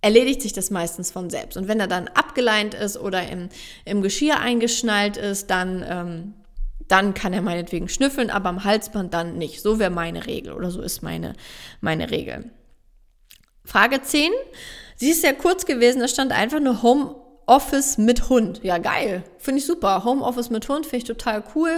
erledigt 0.00 0.42
sich 0.42 0.52
das 0.52 0.70
meistens 0.70 1.10
von 1.10 1.30
selbst. 1.30 1.56
Und 1.56 1.66
wenn 1.66 1.80
er 1.80 1.86
dann 1.86 2.08
abgeleint 2.08 2.74
ist 2.74 2.98
oder 2.98 3.26
im, 3.26 3.48
im 3.86 4.02
Geschirr 4.02 4.38
eingeschnallt 4.38 5.16
ist, 5.16 5.48
dann, 5.48 5.84
ähm, 5.88 6.34
dann 6.88 7.14
kann 7.14 7.32
er 7.32 7.40
meinetwegen 7.40 7.88
schnüffeln, 7.88 8.28
aber 8.28 8.50
am 8.50 8.64
Halsband 8.64 9.14
dann 9.14 9.38
nicht. 9.38 9.62
So 9.62 9.78
wäre 9.78 9.90
meine 9.90 10.26
Regel 10.26 10.52
oder 10.52 10.70
so 10.70 10.82
ist 10.82 11.02
meine, 11.02 11.32
meine 11.80 12.10
Regel. 12.10 12.50
Frage 13.64 14.02
10. 14.02 14.30
Sie 14.96 15.10
ist 15.10 15.22
sehr 15.22 15.34
kurz 15.34 15.64
gewesen, 15.64 16.00
da 16.00 16.08
stand 16.08 16.32
einfach 16.32 16.60
nur 16.60 16.82
Home 16.82 17.16
Office 17.46 17.98
mit 17.98 18.28
Hund. 18.28 18.60
Ja, 18.62 18.78
geil. 18.78 19.22
Finde 19.38 19.58
ich 19.58 19.66
super. 19.66 20.04
Homeoffice 20.04 20.50
mit 20.50 20.68
Hund 20.68 20.86
finde 20.86 20.98
ich 20.98 21.04
total 21.04 21.42
cool. 21.54 21.70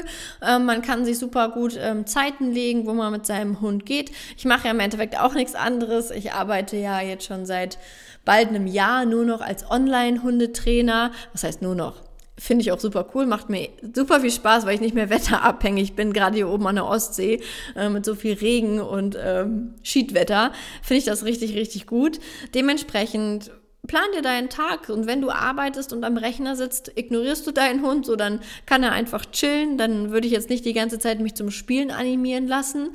Ähm, 0.47 0.65
man 0.65 0.83
kann 0.83 1.05
sich 1.05 1.19
super 1.19 1.49
gut 1.49 1.77
ähm, 1.81 2.07
Zeiten 2.07 2.53
legen, 2.53 2.87
wo 2.87 2.93
man 2.93 3.13
mit 3.13 3.27
seinem 3.27 3.61
Hund 3.61 3.85
geht. 3.85 4.13
Ich 4.37 4.45
mache 4.45 4.67
ja 4.67 4.71
im 4.71 4.81
Endeffekt 4.81 5.19
auch 5.19 5.35
nichts 5.35 5.55
anderes. 5.55 6.11
Ich 6.11 6.33
arbeite 6.33 6.77
ja 6.77 7.01
jetzt 7.01 7.27
schon 7.27 7.47
seit 7.47 7.79
bald 8.25 8.49
einem 8.49 8.67
Jahr 8.67 9.07
nur 9.07 9.25
noch 9.25 9.41
als 9.41 9.69
Online-Hundetrainer. 9.69 11.13
Was 11.33 11.45
heißt 11.45 11.63
nur 11.63 11.75
noch? 11.75 12.03
Finde 12.39 12.63
ich 12.63 12.71
auch 12.71 12.79
super 12.79 13.07
cool, 13.15 13.25
macht 13.25 13.49
mir 13.49 13.71
super 13.95 14.21
viel 14.21 14.31
Spaß, 14.31 14.67
weil 14.67 14.75
ich 14.75 14.81
nicht 14.83 14.95
mehr 14.95 15.09
wetterabhängig 15.11 15.95
bin, 15.95 16.13
gerade 16.13 16.37
hier 16.37 16.51
oben 16.51 16.67
an 16.67 16.75
der 16.75 16.85
Ostsee 16.85 17.41
äh, 17.75 17.89
mit 17.89 18.05
so 18.05 18.15
viel 18.15 18.35
Regen 18.35 18.79
und 18.81 19.17
ähm, 19.19 19.75
Schiedwetter. 19.83 20.53
Finde 20.83 20.99
ich 20.99 21.05
das 21.07 21.25
richtig, 21.25 21.55
richtig 21.57 21.87
gut. 21.87 22.21
Dementsprechend 22.55 23.51
plan 23.87 24.05
dir 24.15 24.23
deinen 24.23 24.49
Tag 24.49 24.89
und 24.89 25.07
wenn 25.07 25.21
du 25.21 25.31
arbeitest 25.31 25.93
und 25.93 26.05
am 26.05 26.17
Rechner 26.17 26.57
sitzt, 26.57 26.93
ignorierst 26.97 27.47
du 27.47 27.53
deinen 27.53 27.83
Hund, 27.83 28.07
so 28.07 28.17
dann 28.17 28.41
kann 28.67 28.83
er 28.83 28.93
einfach 28.93 29.27
chillen. 29.27 29.79
Dann 29.79 30.11
würde 30.11 30.27
ich 30.27 30.33
jetzt 30.33 30.51
nicht 30.51 30.65
die 30.65 30.73
ganze 30.73 30.99
Zeit 30.99 31.21
mich 31.21 31.35
zum 31.35 31.51
Spielen 31.51 31.91
animieren 31.91 32.47
lassen. 32.47 32.91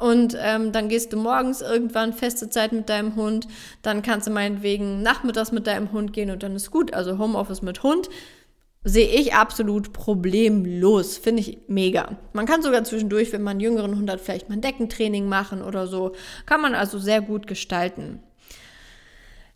Und 0.00 0.34
ähm, 0.40 0.72
dann 0.72 0.88
gehst 0.88 1.12
du 1.12 1.18
morgens 1.18 1.60
irgendwann 1.60 2.14
feste 2.14 2.48
Zeit 2.48 2.72
mit 2.72 2.88
deinem 2.88 3.16
Hund. 3.16 3.46
Dann 3.82 4.00
kannst 4.00 4.26
du 4.26 4.30
meinetwegen 4.30 5.02
nachmittags 5.02 5.52
mit 5.52 5.66
deinem 5.66 5.92
Hund 5.92 6.14
gehen 6.14 6.30
und 6.30 6.42
dann 6.42 6.56
ist 6.56 6.70
gut. 6.70 6.94
Also 6.94 7.18
Homeoffice 7.18 7.60
mit 7.60 7.82
Hund 7.82 8.08
sehe 8.82 9.08
ich 9.08 9.34
absolut 9.34 9.92
problemlos. 9.92 11.18
Finde 11.18 11.40
ich 11.42 11.58
mega. 11.68 12.16
Man 12.32 12.46
kann 12.46 12.62
sogar 12.62 12.82
zwischendurch, 12.84 13.32
wenn 13.32 13.42
man 13.42 13.52
einen 13.52 13.60
jüngeren 13.60 13.94
Hund 13.96 14.10
hat, 14.10 14.22
vielleicht 14.22 14.48
mal 14.48 14.54
ein 14.54 14.62
Deckentraining 14.62 15.28
machen 15.28 15.62
oder 15.62 15.86
so. 15.86 16.12
Kann 16.46 16.62
man 16.62 16.74
also 16.74 16.98
sehr 16.98 17.20
gut 17.20 17.46
gestalten. 17.46 18.22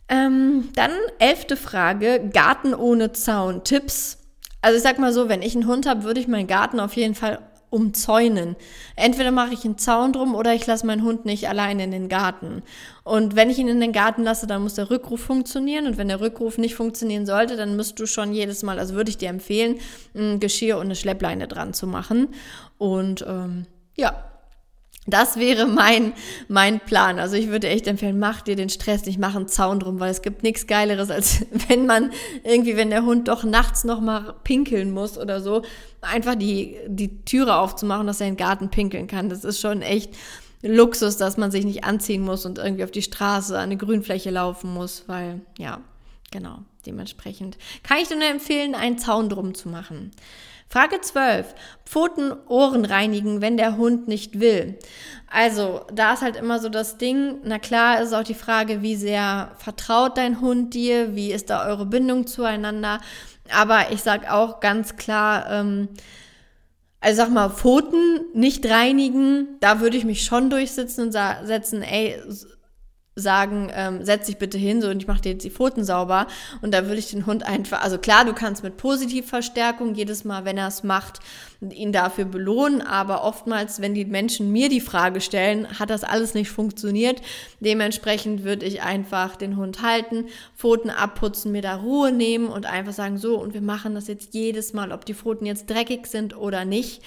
Ähm, 0.07 0.69
dann 0.75 0.91
elfte 1.19 1.57
Frage, 1.57 2.29
Garten 2.31 2.73
ohne 2.73 3.11
Zaun, 3.11 3.63
Tipps. 3.63 4.19
Also 4.61 4.77
ich 4.77 4.83
sag 4.83 4.99
mal 4.99 5.13
so, 5.13 5.29
wenn 5.29 5.41
ich 5.41 5.55
einen 5.55 5.67
Hund 5.67 5.87
habe, 5.87 6.03
würde 6.03 6.19
ich 6.19 6.27
meinen 6.27 6.47
Garten 6.47 6.79
auf 6.79 6.95
jeden 6.95 7.15
Fall 7.15 7.39
umzäunen. 7.75 8.55
Entweder 8.95 9.31
mache 9.31 9.53
ich 9.53 9.65
einen 9.65 9.77
Zaun 9.77 10.13
drum 10.13 10.33
oder 10.33 10.53
ich 10.53 10.65
lasse 10.65 10.85
meinen 10.85 11.03
Hund 11.03 11.25
nicht 11.25 11.49
allein 11.49 11.79
in 11.79 11.91
den 11.91 12.07
Garten. 12.07 12.63
Und 13.03 13.35
wenn 13.35 13.49
ich 13.49 13.59
ihn 13.59 13.67
in 13.67 13.81
den 13.81 13.91
Garten 13.91 14.23
lasse, 14.23 14.47
dann 14.47 14.63
muss 14.63 14.75
der 14.75 14.89
Rückruf 14.89 15.19
funktionieren. 15.19 15.85
Und 15.85 15.97
wenn 15.97 16.07
der 16.07 16.21
Rückruf 16.21 16.57
nicht 16.57 16.75
funktionieren 16.75 17.25
sollte, 17.25 17.57
dann 17.57 17.75
müsst 17.75 17.99
du 17.99 18.05
schon 18.05 18.33
jedes 18.33 18.63
Mal, 18.63 18.79
also 18.79 18.95
würde 18.95 19.09
ich 19.09 19.17
dir 19.17 19.29
empfehlen, 19.29 19.79
ein 20.15 20.39
Geschirr 20.39 20.77
und 20.77 20.85
eine 20.85 20.95
Schleppleine 20.95 21.47
dran 21.47 21.73
zu 21.73 21.85
machen. 21.85 22.29
Und 22.77 23.25
ähm, 23.27 23.65
ja, 23.95 24.23
das 25.07 25.37
wäre 25.37 25.67
mein, 25.67 26.13
mein 26.47 26.79
Plan. 26.79 27.19
Also 27.19 27.35
ich 27.35 27.49
würde 27.49 27.69
echt 27.69 27.87
empfehlen, 27.87 28.17
mach 28.17 28.41
dir 28.41 28.55
den 28.55 28.69
Stress 28.69 29.05
nicht, 29.05 29.19
mach 29.19 29.35
einen 29.35 29.47
Zaun 29.47 29.79
drum, 29.79 29.99
weil 29.99 30.09
es 30.09 30.23
gibt 30.23 30.41
nichts 30.41 30.65
Geileres, 30.65 31.11
als 31.11 31.45
wenn 31.67 31.85
man 31.85 32.11
irgendwie, 32.43 32.75
wenn 32.75 32.89
der 32.89 33.05
Hund 33.05 33.27
doch 33.27 33.43
nachts 33.43 33.83
nochmal 33.83 34.33
pinkeln 34.43 34.91
muss 34.91 35.17
oder 35.17 35.41
so, 35.41 35.61
einfach 36.01 36.35
die, 36.35 36.77
die 36.87 37.23
Türe 37.23 37.55
aufzumachen, 37.55 38.07
dass 38.07 38.19
er 38.19 38.27
in 38.27 38.33
den 38.33 38.39
Garten 38.39 38.69
pinkeln 38.69 39.07
kann. 39.07 39.29
Das 39.29 39.43
ist 39.43 39.59
schon 39.59 39.81
echt 39.81 40.11
Luxus, 40.63 41.17
dass 41.17 41.37
man 41.37 41.51
sich 41.51 41.65
nicht 41.65 41.83
anziehen 41.83 42.23
muss 42.23 42.45
und 42.45 42.57
irgendwie 42.57 42.83
auf 42.83 42.91
die 42.91 43.03
Straße, 43.03 43.55
an 43.55 43.63
eine 43.65 43.77
Grünfläche 43.77 44.31
laufen 44.31 44.73
muss, 44.73 45.03
weil, 45.05 45.41
ja, 45.59 45.81
genau, 46.31 46.59
dementsprechend 46.87 47.57
kann 47.83 47.99
ich 47.99 48.07
dir 48.07 48.17
nur 48.17 48.27
empfehlen, 48.27 48.73
einen 48.73 48.97
Zaun 48.97 49.29
drum 49.29 49.53
zu 49.53 49.69
machen. 49.69 50.11
Frage 50.67 50.99
12. 50.99 51.53
Pfoten, 51.85 52.33
Ohren 52.47 52.85
reinigen, 52.85 53.41
wenn 53.41 53.57
der 53.57 53.77
Hund 53.77 54.07
nicht 54.07 54.39
will. 54.39 54.77
Also, 55.27 55.81
da 55.93 56.13
ist 56.13 56.21
halt 56.21 56.35
immer 56.35 56.59
so 56.59 56.69
das 56.69 56.97
Ding. 56.97 57.39
Na 57.43 57.59
klar, 57.59 58.01
ist 58.01 58.13
auch 58.13 58.23
die 58.23 58.33
Frage, 58.33 58.81
wie 58.81 58.95
sehr 58.95 59.51
vertraut 59.57 60.17
dein 60.17 60.41
Hund 60.41 60.73
dir? 60.73 61.15
Wie 61.15 61.31
ist 61.31 61.49
da 61.49 61.65
eure 61.67 61.85
Bindung 61.85 62.27
zueinander? 62.27 62.99
Aber 63.53 63.91
ich 63.91 64.01
sag 64.01 64.31
auch 64.31 64.59
ganz 64.59 64.95
klar, 64.95 65.49
ähm, 65.51 65.89
also 66.99 67.17
sag 67.17 67.31
mal, 67.31 67.49
Pfoten 67.49 68.25
nicht 68.33 68.65
reinigen, 68.67 69.59
da 69.59 69.79
würde 69.79 69.95
ich 69.95 70.05
mich 70.05 70.23
schon 70.23 70.49
durchsetzen 70.49 71.05
und 71.05 71.11
setzen, 71.11 71.83
ey, 71.83 72.19
sagen, 73.15 73.71
ähm, 73.73 74.03
setz 74.03 74.25
dich 74.25 74.37
bitte 74.37 74.57
hin 74.57 74.81
so 74.81 74.89
und 74.89 75.01
ich 75.01 75.07
mache 75.07 75.21
dir 75.21 75.31
jetzt 75.31 75.45
die 75.45 75.49
Pfoten 75.49 75.85
sauber 75.85 76.27
und 76.61 76.73
da 76.73 76.83
würde 76.83 76.97
ich 76.97 77.11
den 77.11 77.25
Hund 77.25 77.45
einfach, 77.45 77.81
also 77.81 77.97
klar, 77.97 78.25
du 78.25 78.33
kannst 78.33 78.61
mit 78.61 78.75
Positivverstärkung 78.75 79.95
jedes 79.95 80.25
Mal, 80.25 80.43
wenn 80.43 80.57
er 80.57 80.67
es 80.67 80.83
macht, 80.83 81.19
ihn 81.61 81.93
dafür 81.93 82.25
belohnen, 82.25 82.81
aber 82.81 83.23
oftmals, 83.23 83.81
wenn 83.81 83.93
die 83.93 84.03
Menschen 84.03 84.51
mir 84.51 84.67
die 84.67 84.81
Frage 84.81 85.21
stellen, 85.21 85.79
hat 85.79 85.89
das 85.89 86.03
alles 86.03 86.33
nicht 86.33 86.49
funktioniert. 86.49 87.21
Dementsprechend 87.61 88.43
würde 88.43 88.65
ich 88.65 88.81
einfach 88.81 89.37
den 89.37 89.55
Hund 89.55 89.81
halten, 89.81 90.25
Pfoten 90.55 90.89
abputzen, 90.89 91.53
mir 91.53 91.61
da 91.61 91.75
Ruhe 91.75 92.11
nehmen 92.11 92.47
und 92.47 92.65
einfach 92.65 92.93
sagen, 92.93 93.17
so 93.17 93.39
und 93.39 93.53
wir 93.53 93.61
machen 93.61 93.95
das 93.95 94.07
jetzt 94.07 94.33
jedes 94.33 94.73
Mal, 94.73 94.91
ob 94.91 95.05
die 95.05 95.13
Pfoten 95.13 95.45
jetzt 95.45 95.69
dreckig 95.69 96.07
sind 96.07 96.35
oder 96.35 96.65
nicht. 96.65 97.01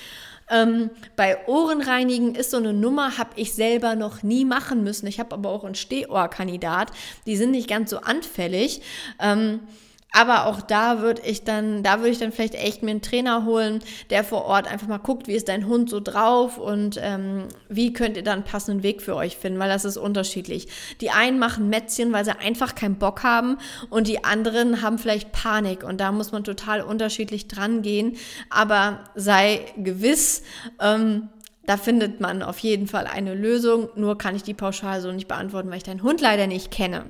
Ähm, 0.51 0.91
bei 1.17 1.47
Ohrenreinigen 1.47 2.35
ist 2.35 2.51
so 2.51 2.57
eine 2.57 2.73
Nummer, 2.73 3.19
habe 3.19 3.31
ich 3.37 3.55
selber 3.55 3.95
noch 3.95 4.23
nie 4.23 4.45
machen 4.45 4.83
müssen. 4.83 5.07
Ich 5.07 5.21
habe 5.21 5.35
aber 5.35 5.51
auch 5.51 5.65
einen 5.65 5.75
Stehohrkandidat. 5.75 6.91
Die 7.27 7.37
sind 7.37 7.51
nicht 7.51 7.69
ganz 7.69 7.91
so 7.91 7.99
anfällig. 7.99 8.83
Ähm, 9.21 9.61
aber 10.13 10.47
auch 10.47 10.63
da 10.63 11.01
würde 11.01 11.23
ich 11.25 11.45
dann, 11.45 11.83
da 11.83 11.99
würde 11.99 12.11
ich 12.11 12.19
dann 12.19 12.33
vielleicht 12.33 12.55
echt 12.55 12.83
mir 12.83 12.91
einen 12.93 13.03
Trainer 13.03 13.45
holen, 13.45 13.81
der 14.11 14.25
vor 14.25 14.47
Ort 14.47 14.67
einfach 14.67 14.89
mal 14.89 14.99
guckt, 14.99 15.29
wie 15.29 15.35
ist 15.35 15.49
dein 15.49 15.67
Hund 15.67 15.91
so 15.91 16.01
drauf 16.01 16.57
und 16.59 16.99
ähm, 17.03 17.49
wie 17.69 17.93
könnt 17.93 18.17
ihr 18.17 18.25
dann 18.25 18.39
einen 18.39 18.45
passenden 18.45 18.83
Weg 18.83 19.03
für 19.03 19.15
euch 19.15 19.37
finden, 19.37 19.59
weil 19.59 19.69
das 19.69 19.85
ist 19.85 19.99
unterschiedlich. 19.99 20.69
Die 21.01 21.11
einen 21.11 21.39
machen 21.39 21.69
Mätzchen, 21.69 22.13
weil 22.13 22.25
sie 22.25 22.39
einfach 22.39 22.75
keinen 22.75 22.97
Bock 22.97 23.23
haben 23.23 23.59
und 23.91 24.09
die 24.09 24.25
anderen 24.25 24.81
haben 24.83 24.99
vielleicht 24.99 25.31
Panik 25.33 25.85
und 25.85 26.01
da 26.01 26.11
muss 26.11 26.33
man 26.33 26.43
total 26.43 26.81
unterschiedlich 26.81 27.47
dran 27.47 27.83
gehen. 27.83 28.17
Aber 28.49 29.01
sei 29.15 29.61
gewiss, 29.77 30.43
ähm, 30.81 31.29
da 31.67 31.77
findet 31.77 32.19
man 32.19 32.43
auf 32.43 32.59
jeden 32.61 32.87
Fall 32.87 33.07
eine 33.07 33.35
Lösung. 33.35 33.91
Nur 33.95 34.17
kann 34.17 34.35
ich 34.35 34.43
die 34.43 34.55
pauschal 34.55 35.03
so 35.03 35.13
nicht 35.13 35.29
beantworten, 35.29 35.69
weil 35.69 35.77
ich 35.77 35.83
deinen 35.83 36.03
Hund 36.03 36.23
leider 36.23 36.47
nicht 36.47 36.71
kenne. 36.71 37.05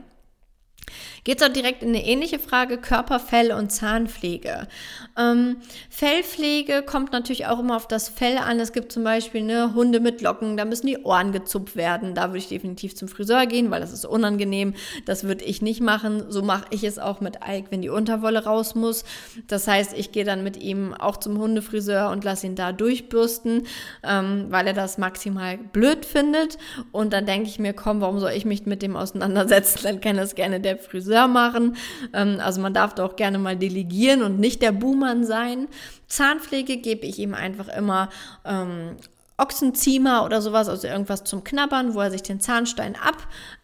Geht 1.25 1.41
es 1.41 1.49
auch 1.49 1.53
direkt 1.53 1.83
in 1.83 1.91
eine 1.91 2.05
ähnliche 2.05 2.39
Frage, 2.39 2.79
Körper, 2.79 3.21
Fell 3.21 3.53
und 3.53 3.71
Zahnpflege. 3.71 4.69
Ähm, 5.17 5.57
Fellpflege 5.91 6.83
kommt 6.83 7.13
natürlich 7.13 7.47
auch 7.47 7.59
immer 7.59 7.77
auf 7.77 7.89
das 7.89 8.09
Fell 8.09 8.39
an. 8.39 8.61
Es 8.61 8.73
gibt 8.73 8.93
zum 8.93 9.05
Beispiel 9.05 9.43
ne, 9.43 9.75
Hunde 9.75 10.01
mit 10.01 10.21
Locken, 10.23 10.57
da 10.57 10.65
müssen 10.65 10.87
die 10.87 10.99
Ohren 10.99 11.33
gezupft 11.33 11.77
werden. 11.77 12.15
Da 12.15 12.29
würde 12.29 12.39
ich 12.39 12.49
definitiv 12.49 12.95
zum 12.95 13.09
Friseur 13.09 13.47
gehen, 13.47 13.71
weil 13.71 13.81
das 13.81 13.93
ist 13.93 14.05
unangenehm. 14.05 14.75
Das 15.07 15.25
würde 15.25 15.45
ich 15.45 15.61
nicht 15.61 15.81
machen. 15.81 16.31
So 16.31 16.43
mache 16.43 16.67
ich 16.71 16.85
es 16.85 16.99
auch 16.99 17.21
mit 17.21 17.39
Ike, 17.47 17.69
wenn 17.71 17.83
die 17.83 17.89
Unterwolle 17.89 18.45
raus 18.45 18.75
muss. 18.75 19.05
Das 19.49 19.67
heißt, 19.67 19.93
ich 19.97 20.13
gehe 20.13 20.25
dann 20.25 20.45
mit 20.45 20.57
ihm 20.57 20.95
auch 20.95 21.17
zum 21.17 21.39
Hundefriseur 21.39 22.11
und 22.11 22.25
lasse 22.25 22.47
ihn 22.47 22.55
da 22.55 22.73
durchbürsten, 22.73 23.67
ähm, 24.05 24.47
weil 24.51 24.67
er 24.69 24.75
das 24.75 24.99
maximal 24.99 25.59
blöd 25.59 26.07
findet. 26.07 26.59
Und 26.93 27.13
dann 27.13 27.27
denke 27.27 27.49
ich 27.49 27.59
mir, 27.59 27.73
komm, 27.73 28.01
warum 28.01 28.21
soll 28.21 28.33
ich 28.33 28.45
mich 28.45 28.67
mit 28.67 28.83
dem 28.83 28.97
auseinandersetzen? 28.97 29.81
Dann 29.83 30.01
kann 30.01 30.17
das 30.17 30.35
gerne 30.35 30.61
der 30.61 30.78
Friseur 30.79 31.29
machen. 31.29 31.77
Ähm, 32.13 32.39
also 32.43 32.61
man 32.61 32.75
darf 32.75 32.95
da 32.95 33.05
auch 33.05 33.17
gerne 33.17 33.39
mal 33.39 33.57
delegieren 33.57 34.23
und 34.23 34.39
nicht 34.39 34.63
der 34.63 34.73
Buhmann 34.73 35.25
sein. 35.25 35.69
Zahnpflege 36.07 36.79
gebe 36.79 37.07
ich 37.07 37.19
ihm 37.19 37.35
einfach 37.35 37.69
immer 37.69 38.09
ähm, 38.45 38.97
Ochsenziemer 39.37 40.25
oder 40.25 40.43
sowas, 40.43 40.69
also 40.69 40.89
irgendwas 40.89 41.25
zum 41.25 41.45
Knabbern, 41.45 41.95
wo 41.95 42.01
er 42.01 42.11
sich 42.11 42.23
den 42.23 42.41
Zahnstein 42.41 42.97
ab 42.97 43.17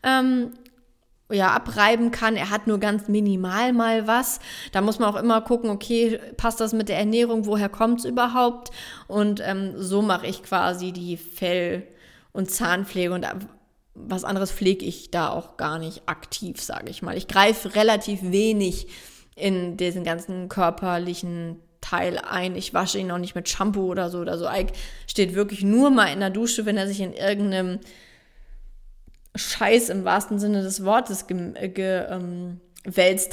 ähm, 0.03 0.53
ja, 1.33 1.53
abreiben 1.53 2.11
kann. 2.11 2.37
Er 2.37 2.51
hat 2.51 2.67
nur 2.67 2.79
ganz 2.79 3.09
minimal 3.09 3.73
mal 3.73 4.07
was. 4.07 4.41
Da 4.73 4.81
muss 4.81 4.99
man 4.99 5.13
auch 5.13 5.19
immer 5.19 5.41
gucken, 5.41 5.71
okay, 5.71 6.21
passt 6.37 6.61
das 6.61 6.73
mit 6.73 6.89
der 6.89 6.99
Ernährung, 6.99 7.47
woher 7.47 7.69
kommt 7.69 8.01
es 8.01 8.05
überhaupt? 8.05 8.71
Und 9.07 9.41
ähm, 9.45 9.73
so 9.77 10.03
mache 10.03 10.27
ich 10.27 10.43
quasi 10.43 10.93
die 10.93 11.17
Fell- 11.17 11.87
und 12.33 12.51
Zahnpflege. 12.51 13.13
Und 13.13 13.27
was 13.95 14.25
anderes 14.25 14.51
pflege 14.51 14.85
ich 14.85 15.11
da 15.11 15.31
auch 15.31 15.57
gar 15.57 15.79
nicht 15.79 16.03
aktiv, 16.07 16.61
sage 16.61 16.91
ich 16.91 17.03
mal. 17.03 17.17
Ich 17.17 17.29
greife 17.29 17.75
relativ 17.75 18.21
wenig 18.23 18.89
in 19.37 19.77
diesen 19.77 20.05
ganzen 20.05 20.49
körperlichen 20.49 21.61
Teil 21.81 22.19
ein. 22.19 22.57
Ich 22.57 22.75
wasche 22.75 22.99
ihn 22.99 23.11
auch 23.11 23.19
nicht 23.19 23.35
mit 23.35 23.49
Shampoo 23.49 23.91
oder 23.91 24.11
so 24.11 24.19
oder 24.19 24.39
so. 24.39 24.49
Ike 24.49 24.73
steht 25.07 25.35
wirklich 25.35 25.63
nur 25.63 25.91
mal 25.91 26.07
in 26.07 26.21
der 26.21 26.31
Dusche, 26.31 26.67
wenn 26.67 26.77
er 26.77 26.87
sich 26.87 27.01
in 27.01 27.13
irgendeinem 27.13 27.79
Scheiß 29.37 29.91
im 29.91 30.05
wahrsten 30.05 30.39
Sinne 30.39 30.63
des 30.63 30.85
Wortes 30.85 31.27
gewälzt 31.27 31.75
ge, 31.75 32.07
ähm, 32.11 32.61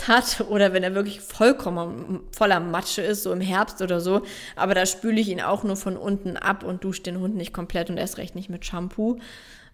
hat 0.08 0.42
oder 0.50 0.74
wenn 0.74 0.84
er 0.84 0.96
wirklich 0.96 1.22
vollkommen 1.22 2.22
voller 2.32 2.60
Matsche 2.60 3.02
ist, 3.02 3.24
so 3.24 3.32
im 3.32 3.42
Herbst 3.42 3.82
oder 3.82 4.02
so. 4.02 4.24
Aber 4.56 4.76
da 4.76 4.86
spüle 4.86 5.22
ich 5.22 5.30
ihn 5.30 5.42
auch 5.42 5.64
nur 5.64 5.76
von 5.76 5.98
unten 5.98 6.38
ab 6.38 6.64
und 6.64 6.84
dusche 6.84 7.04
den 7.04 7.20
Hund 7.20 7.36
nicht 7.36 7.54
komplett 7.54 7.90
und 7.90 7.98
erst 7.98 8.18
recht 8.18 8.36
nicht 8.36 8.50
mit 8.50 8.66
Shampoo. 8.66 9.18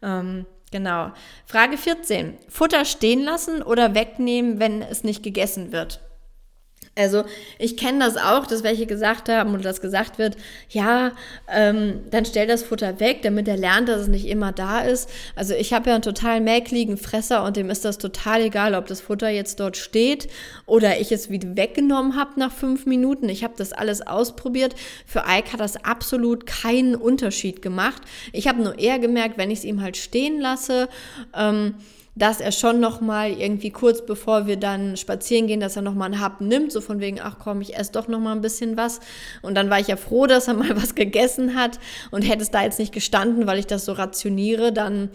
Ähm, 0.02 0.46
Genau. 0.72 1.12
Frage 1.46 1.78
14. 1.78 2.38
Futter 2.50 2.84
stehen 2.84 3.24
lassen 3.24 3.62
oder 3.62 3.96
wegnehmen, 3.96 4.60
wenn 4.60 4.82
es 4.82 5.04
nicht 5.04 5.24
gegessen 5.24 5.72
wird? 5.72 6.02
Also 6.98 7.24
ich 7.60 7.78
kenne 7.78 8.00
das 8.00 8.18
auch, 8.18 8.48
dass 8.48 8.64
welche 8.64 8.86
gesagt 8.86 9.30
haben 9.30 9.54
und 9.54 9.64
das 9.64 9.82
gesagt 9.82 10.18
wird, 10.18 10.38
ja, 10.70 11.12
ähm, 11.48 12.02
dann 12.10 12.26
stell 12.26 12.48
das 12.48 12.64
Futter 12.64 13.00
weg, 13.00 13.22
damit 13.22 13.48
er 13.48 13.58
lernt, 13.58 13.90
dass 13.90 14.02
es 14.02 14.08
nicht 14.08 14.28
immer 14.28 14.52
da 14.52 14.82
ist. 14.82 15.10
Also 15.36 15.54
ich 15.54 15.74
habe 15.74 15.90
ja 15.90 15.96
einen 15.96 16.02
total 16.02 16.42
mäkligen 16.42 16.98
Fresser 16.98 17.44
und 17.44 17.58
dem 17.58 17.70
ist 17.70 17.86
das 17.86 17.98
total 17.98 18.42
egal, 18.42 18.76
ob 18.76 18.88
das 18.88 19.02
Futter 19.02 19.30
jetzt 19.30 19.60
dort 19.60 19.78
steht 19.78 20.28
oder 20.66 21.00
ich 21.00 21.12
es 21.12 21.30
wieder 21.30 21.56
weggenommen 21.56 22.16
habe 22.16 22.40
nach 22.40 22.52
fünf 22.52 22.86
Minuten. 22.86 23.30
Ich 23.30 23.44
habe 23.44 23.54
das 23.58 23.74
alles 23.74 24.06
ausprobiert. 24.06 24.76
Für 25.06 25.24
Ike 25.28 25.54
hat 25.54 25.60
das 25.60 25.84
absolut 25.84 26.46
keinen 26.46 26.96
Unterschied 26.96 27.62
gemacht. 27.62 28.02
Ich 28.34 28.48
habe 28.48 28.62
nur 28.62 28.80
eher 28.80 29.00
gemerkt, 29.00 29.38
wenn 29.38 29.52
ich 29.52 29.60
es 29.60 29.66
ihm 29.66 29.82
halt 29.82 29.98
stehen 29.98 30.40
lasse, 30.40 30.90
ähm, 31.36 31.76
dass 32.18 32.42
er 32.42 32.52
schon 32.52 32.80
noch 32.80 33.00
mal 33.00 33.32
irgendwie 33.32 33.70
kurz 33.70 34.06
bevor 34.06 34.48
wir 34.48 34.58
dann 34.58 34.98
spazieren 34.98 35.48
gehen, 35.48 35.60
dass 35.60 35.76
er 35.76 35.82
noch 35.84 35.94
mal 35.94 36.06
einen 36.06 36.20
Happen 36.20 36.48
nimmt, 36.48 36.72
so 36.72 36.82
von 36.82 37.00
wegen, 37.00 37.20
ach 37.22 37.38
komm, 37.40 37.62
ich 37.62 37.78
esse 37.78 37.92
doch 37.92 38.08
noch 38.08 38.20
mal 38.20 38.32
ein 38.32 38.42
bisschen 38.42 38.76
was. 38.76 39.00
Und 39.42 39.56
dann 39.56 39.70
war 39.70 39.80
ich 39.80 39.88
ja 39.88 39.96
froh, 39.98 40.26
dass 40.26 40.48
er 40.48 40.54
mal 40.56 40.76
was 40.82 40.96
gegessen 40.96 41.56
hat 41.56 41.80
und 42.12 42.24
hätte 42.24 42.42
es 42.42 42.52
da 42.52 42.64
jetzt 42.64 42.80
nicht 42.80 42.94
gestanden, 42.94 43.46
weil 43.48 43.60
ich 43.60 43.68
das 43.68 43.86
so 43.86 43.94
rationiere, 43.94 44.74
dann 44.74 45.10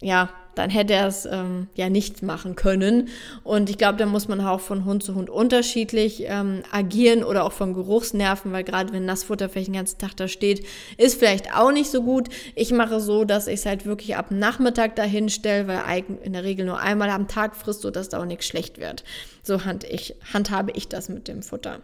ja, 0.00 0.30
dann 0.56 0.70
hätte 0.70 0.94
er 0.94 1.06
es 1.06 1.26
ähm, 1.26 1.68
ja 1.74 1.88
nicht 1.88 2.22
machen 2.22 2.56
können. 2.56 3.08
Und 3.44 3.70
ich 3.70 3.78
glaube, 3.78 3.98
da 3.98 4.06
muss 4.06 4.26
man 4.26 4.40
auch 4.40 4.60
von 4.60 4.84
Hund 4.84 5.02
zu 5.02 5.14
Hund 5.14 5.30
unterschiedlich 5.30 6.24
ähm, 6.26 6.62
agieren 6.72 7.22
oder 7.22 7.44
auch 7.44 7.52
von 7.52 7.74
Geruchsnerven, 7.74 8.50
weil 8.52 8.64
gerade 8.64 8.92
wenn 8.92 9.04
Nassfutter 9.04 9.48
vielleicht 9.48 9.68
den 9.68 9.74
ganzen 9.74 9.98
Tag 9.98 10.16
da 10.16 10.28
steht, 10.28 10.66
ist 10.96 11.18
vielleicht 11.18 11.54
auch 11.54 11.70
nicht 11.70 11.90
so 11.90 12.02
gut. 12.02 12.30
Ich 12.54 12.72
mache 12.72 13.00
so, 13.00 13.24
dass 13.24 13.46
ich 13.46 13.60
es 13.60 13.66
halt 13.66 13.84
wirklich 13.84 14.16
ab 14.16 14.30
Nachmittag 14.30 14.96
dahin 14.96 15.28
stelle, 15.28 15.68
weil 15.68 16.04
in 16.22 16.32
der 16.32 16.42
Regel 16.42 16.64
nur 16.64 16.80
einmal 16.80 17.10
am 17.10 17.28
Tag 17.28 17.54
frisst, 17.54 17.82
sodass 17.82 18.08
da 18.08 18.20
auch 18.20 18.24
nichts 18.24 18.46
schlecht 18.46 18.80
wird. 18.80 19.04
So 19.42 19.66
hand 19.66 19.84
ich, 19.84 20.16
handhabe 20.32 20.72
ich 20.74 20.88
das 20.88 21.10
mit 21.10 21.28
dem 21.28 21.42
Futter. 21.42 21.80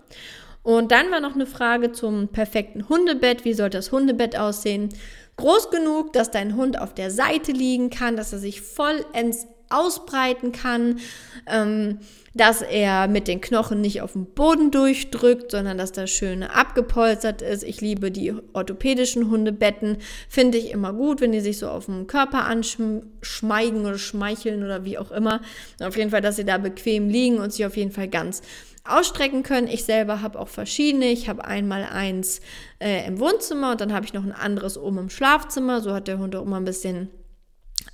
Und 0.63 0.93
dann 0.93 1.11
war 1.11 1.21
noch 1.21 1.35
eine 1.35 1.47
Frage 1.47 1.93
zum 1.93 2.29
perfekten 2.29 2.89
Hundebett. 2.89 3.45
Wie 3.45 3.53
sollte 3.53 3.79
das 3.79 3.91
Hundebett 3.91 4.39
aussehen? 4.39 4.91
Groß 5.37 5.71
genug, 5.71 6.13
dass 6.13 6.31
dein 6.31 6.57
Hund 6.57 6.79
auf 6.79 6.95
der 6.95 7.11
Seite 7.11 7.53
liegen 7.53 7.91
kann, 7.91 8.17
dass 8.17 8.33
er 8.33 8.39
sich 8.39 8.61
vollends 8.61 9.47
ausbreiten 9.73 10.53
kann, 10.53 11.01
ähm, 11.47 11.99
dass 12.35 12.63
er 12.63 13.09
mit 13.09 13.29
den 13.29 13.41
Knochen 13.41 13.81
nicht 13.81 14.01
auf 14.01 14.13
den 14.13 14.27
Boden 14.27 14.71
durchdrückt, 14.71 15.51
sondern 15.51 15.79
dass 15.79 15.93
das 15.93 16.11
schön 16.11 16.43
abgepolstert 16.43 17.43
ist. 17.43 17.63
Ich 17.63 17.81
liebe 17.81 18.11
die 18.11 18.35
orthopädischen 18.53 19.31
Hundebetten, 19.31 19.99
finde 20.29 20.59
ich 20.59 20.71
immer 20.71 20.93
gut, 20.93 21.21
wenn 21.21 21.33
die 21.33 21.41
sich 21.41 21.59
so 21.59 21.69
auf 21.69 21.87
dem 21.87 22.07
Körper 22.07 22.45
anschmeigen 22.45 23.85
oder 23.85 23.99
schmeicheln 23.99 24.63
oder 24.63 24.85
wie 24.85 24.99
auch 24.99 25.11
immer. 25.11 25.41
Auf 25.81 25.97
jeden 25.97 26.11
Fall, 26.11 26.23
dass 26.23 26.37
sie 26.37 26.45
da 26.45 26.59
bequem 26.59 27.09
liegen 27.09 27.39
und 27.39 27.53
sich 27.53 27.67
auf 27.67 27.77
jeden 27.77 27.93
Fall 27.93 28.09
ganz 28.09 28.43
ausstrecken 28.85 29.43
können. 29.43 29.69
Ich 29.69 29.85
selber 29.85 30.23
habe 30.23 30.39
auch 30.39 30.49
verschiedene. 30.49 31.07
Ich 31.07 31.29
habe 31.29 31.45
einmal 31.45 31.85
eins 31.85 32.41
äh, 32.81 33.07
im 33.07 33.21
Wohnzimmer 33.21 33.73
und 33.73 33.81
dann 33.81 33.93
habe 33.93 34.05
ich 34.05 34.13
noch 34.13 34.25
ein 34.25 34.33
anderes 34.33 34.77
oben 34.77 34.99
im 34.99 35.11
Schlafzimmer. 35.11 35.81
So 35.81 35.93
hat 35.93 36.09
der 36.09 36.19
Hund 36.19 36.35
auch 36.35 36.43
immer 36.43 36.57
ein 36.57 36.65
bisschen 36.65 37.09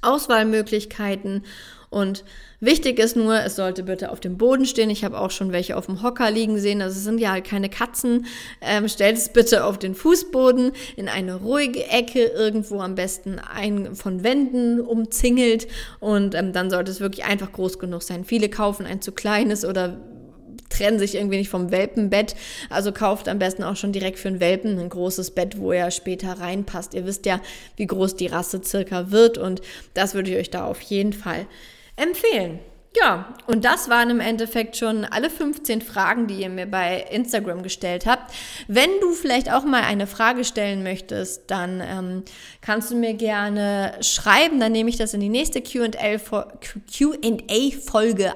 Auswahlmöglichkeiten. 0.03 1.45
Und 1.91 2.25
wichtig 2.61 2.99
ist 2.99 3.17
nur, 3.17 3.41
es 3.41 3.57
sollte 3.57 3.83
bitte 3.83 4.11
auf 4.11 4.21
dem 4.21 4.37
Boden 4.37 4.67
stehen. 4.67 4.91
Ich 4.91 5.05
habe 5.05 5.19
auch 5.19 5.31
schon 5.31 5.53
welche 5.53 5.75
auf 5.77 5.87
dem 5.87 6.03
Hocker 6.03 6.31
liegen 6.31 6.59
sehen. 6.59 6.83
Also 6.83 6.99
es 6.99 7.05
sind 7.05 7.19
ja 7.19 7.33
halt 7.33 7.47
keine 7.47 7.71
Katzen. 7.71 8.27
Ähm, 8.61 8.89
stellt 8.89 9.17
es 9.17 9.31
bitte 9.31 9.65
auf 9.65 9.79
den 9.79 9.95
Fußboden 9.95 10.73
in 10.97 11.09
eine 11.09 11.37
ruhige 11.37 11.87
Ecke, 11.87 12.25
irgendwo 12.25 12.81
am 12.81 12.95
besten 12.95 13.39
ein 13.39 13.95
von 13.95 14.23
Wänden 14.23 14.81
umzingelt. 14.81 15.67
Und 15.99 16.35
ähm, 16.35 16.53
dann 16.53 16.69
sollte 16.71 16.91
es 16.91 17.01
wirklich 17.01 17.25
einfach 17.25 17.53
groß 17.53 17.79
genug 17.79 18.03
sein. 18.03 18.25
Viele 18.25 18.51
kaufen 18.51 18.85
ein 18.85 19.01
zu 19.01 19.13
kleines 19.13 19.65
oder 19.65 19.99
trennen 20.69 20.99
sich 20.99 21.15
irgendwie 21.15 21.39
nicht 21.39 21.51
vom 21.51 21.71
Welpenbett. 21.71 22.35
Also 22.71 22.93
kauft 22.93 23.29
am 23.29 23.39
besten 23.39 23.63
auch 23.63 23.77
schon 23.77 23.93
direkt 23.93 24.19
für 24.19 24.29
einen 24.29 24.41
Welpen 24.41 24.79
ein 24.79 24.89
großes 24.89 25.33
Bett, 25.33 25.59
wo 25.59 25.73
er 25.73 25.91
später 25.91 26.33
reinpasst. 26.41 26.95
Ihr 26.95 27.07
wisst 27.07 27.27
ja, 27.27 27.41
wie 27.77 27.87
groß 27.87 28.17
die 28.17 28.27
Rasse 28.27 28.61
circa 28.65 29.11
wird 29.11 29.39
und 29.39 29.63
das 29.95 30.15
würde 30.15 30.31
ich 30.31 30.37
euch 30.37 30.51
da 30.51 30.65
auf 30.65 30.81
jeden 30.81 31.13
Fall 31.13 31.47
empfehlen. 31.97 32.61
Ja, 32.97 33.35
und 33.47 33.67
das 33.67 33.91
waren 33.91 34.09
im 34.09 34.19
Endeffekt 34.19 34.75
schon 34.77 35.05
alle 35.05 35.29
15 35.29 35.83
Fragen, 35.83 36.27
die 36.27 36.41
ihr 36.41 36.49
mir 36.49 36.65
bei 36.65 37.05
Instagram 37.11 37.63
gestellt 37.63 38.07
habt. 38.07 38.33
Wenn 38.67 38.89
du 39.03 39.13
vielleicht 39.13 39.53
auch 39.53 39.65
mal 39.65 39.83
eine 39.83 40.07
Frage 40.07 40.43
stellen 40.43 40.83
möchtest, 40.83 41.51
dann 41.51 41.83
ähm, 41.83 42.23
kannst 42.63 42.91
du 42.91 42.97
mir 42.97 43.13
gerne 43.13 43.93
schreiben. 44.01 44.59
Dann 44.59 44.73
nehme 44.73 44.89
ich 44.89 44.97
das 44.97 45.13
in 45.13 45.21
die 45.21 45.29
nächste 45.29 45.61
QA-Folge 45.61 45.93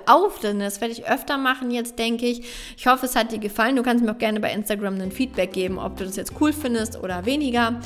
auf. 0.07 0.39
Denn 0.41 0.61
das 0.61 0.83
werde 0.83 0.93
ich 0.93 1.09
öfter 1.09 1.39
machen 1.39 1.71
jetzt, 1.71 1.99
denke 1.99 2.27
ich. 2.27 2.43
Ich 2.77 2.87
hoffe, 2.87 3.07
es 3.07 3.17
hat 3.17 3.33
dir 3.33 3.39
gefallen. 3.39 3.77
Du 3.77 3.83
kannst 3.83 4.05
mir 4.05 4.13
auch 4.13 4.19
gerne 4.19 4.39
bei 4.39 4.53
Instagram 4.53 5.01
ein 5.01 5.13
Feedback 5.13 5.55
geben, 5.55 5.79
ob 5.79 5.97
du 5.97 6.05
das 6.05 6.17
jetzt 6.17 6.35
cool 6.41 6.53
findest 6.53 7.03
oder 7.03 7.25
weniger. 7.25 7.81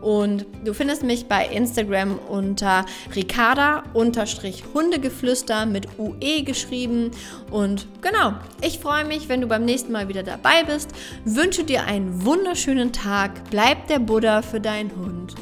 Und 0.00 0.46
du 0.64 0.72
findest 0.72 1.02
mich 1.02 1.26
bei 1.26 1.48
Instagram 1.48 2.20
unter 2.28 2.86
Ricarda-Hundegeflüster 3.14 5.66
mit 5.66 5.88
UE 6.20 6.42
geschrieben. 6.44 7.10
Und 7.50 7.86
genau, 8.00 8.34
ich 8.60 8.78
freue 8.78 9.04
mich, 9.04 9.28
wenn 9.28 9.40
du 9.40 9.46
beim 9.46 9.64
nächsten 9.64 9.92
Mal 9.92 10.08
wieder 10.08 10.22
dabei 10.22 10.64
bist. 10.64 10.90
Wünsche 11.24 11.64
dir 11.64 11.84
einen 11.84 12.24
wunderschönen 12.24 12.92
Tag. 12.92 13.50
Bleib 13.50 13.86
der 13.88 13.98
Buddha 13.98 14.42
für 14.42 14.60
deinen 14.60 14.90
Hund. 14.96 15.34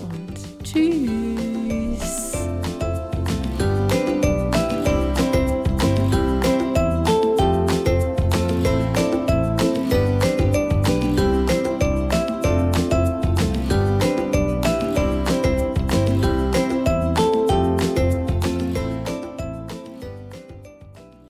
Und 0.00 0.64
tschüss. 0.64 1.83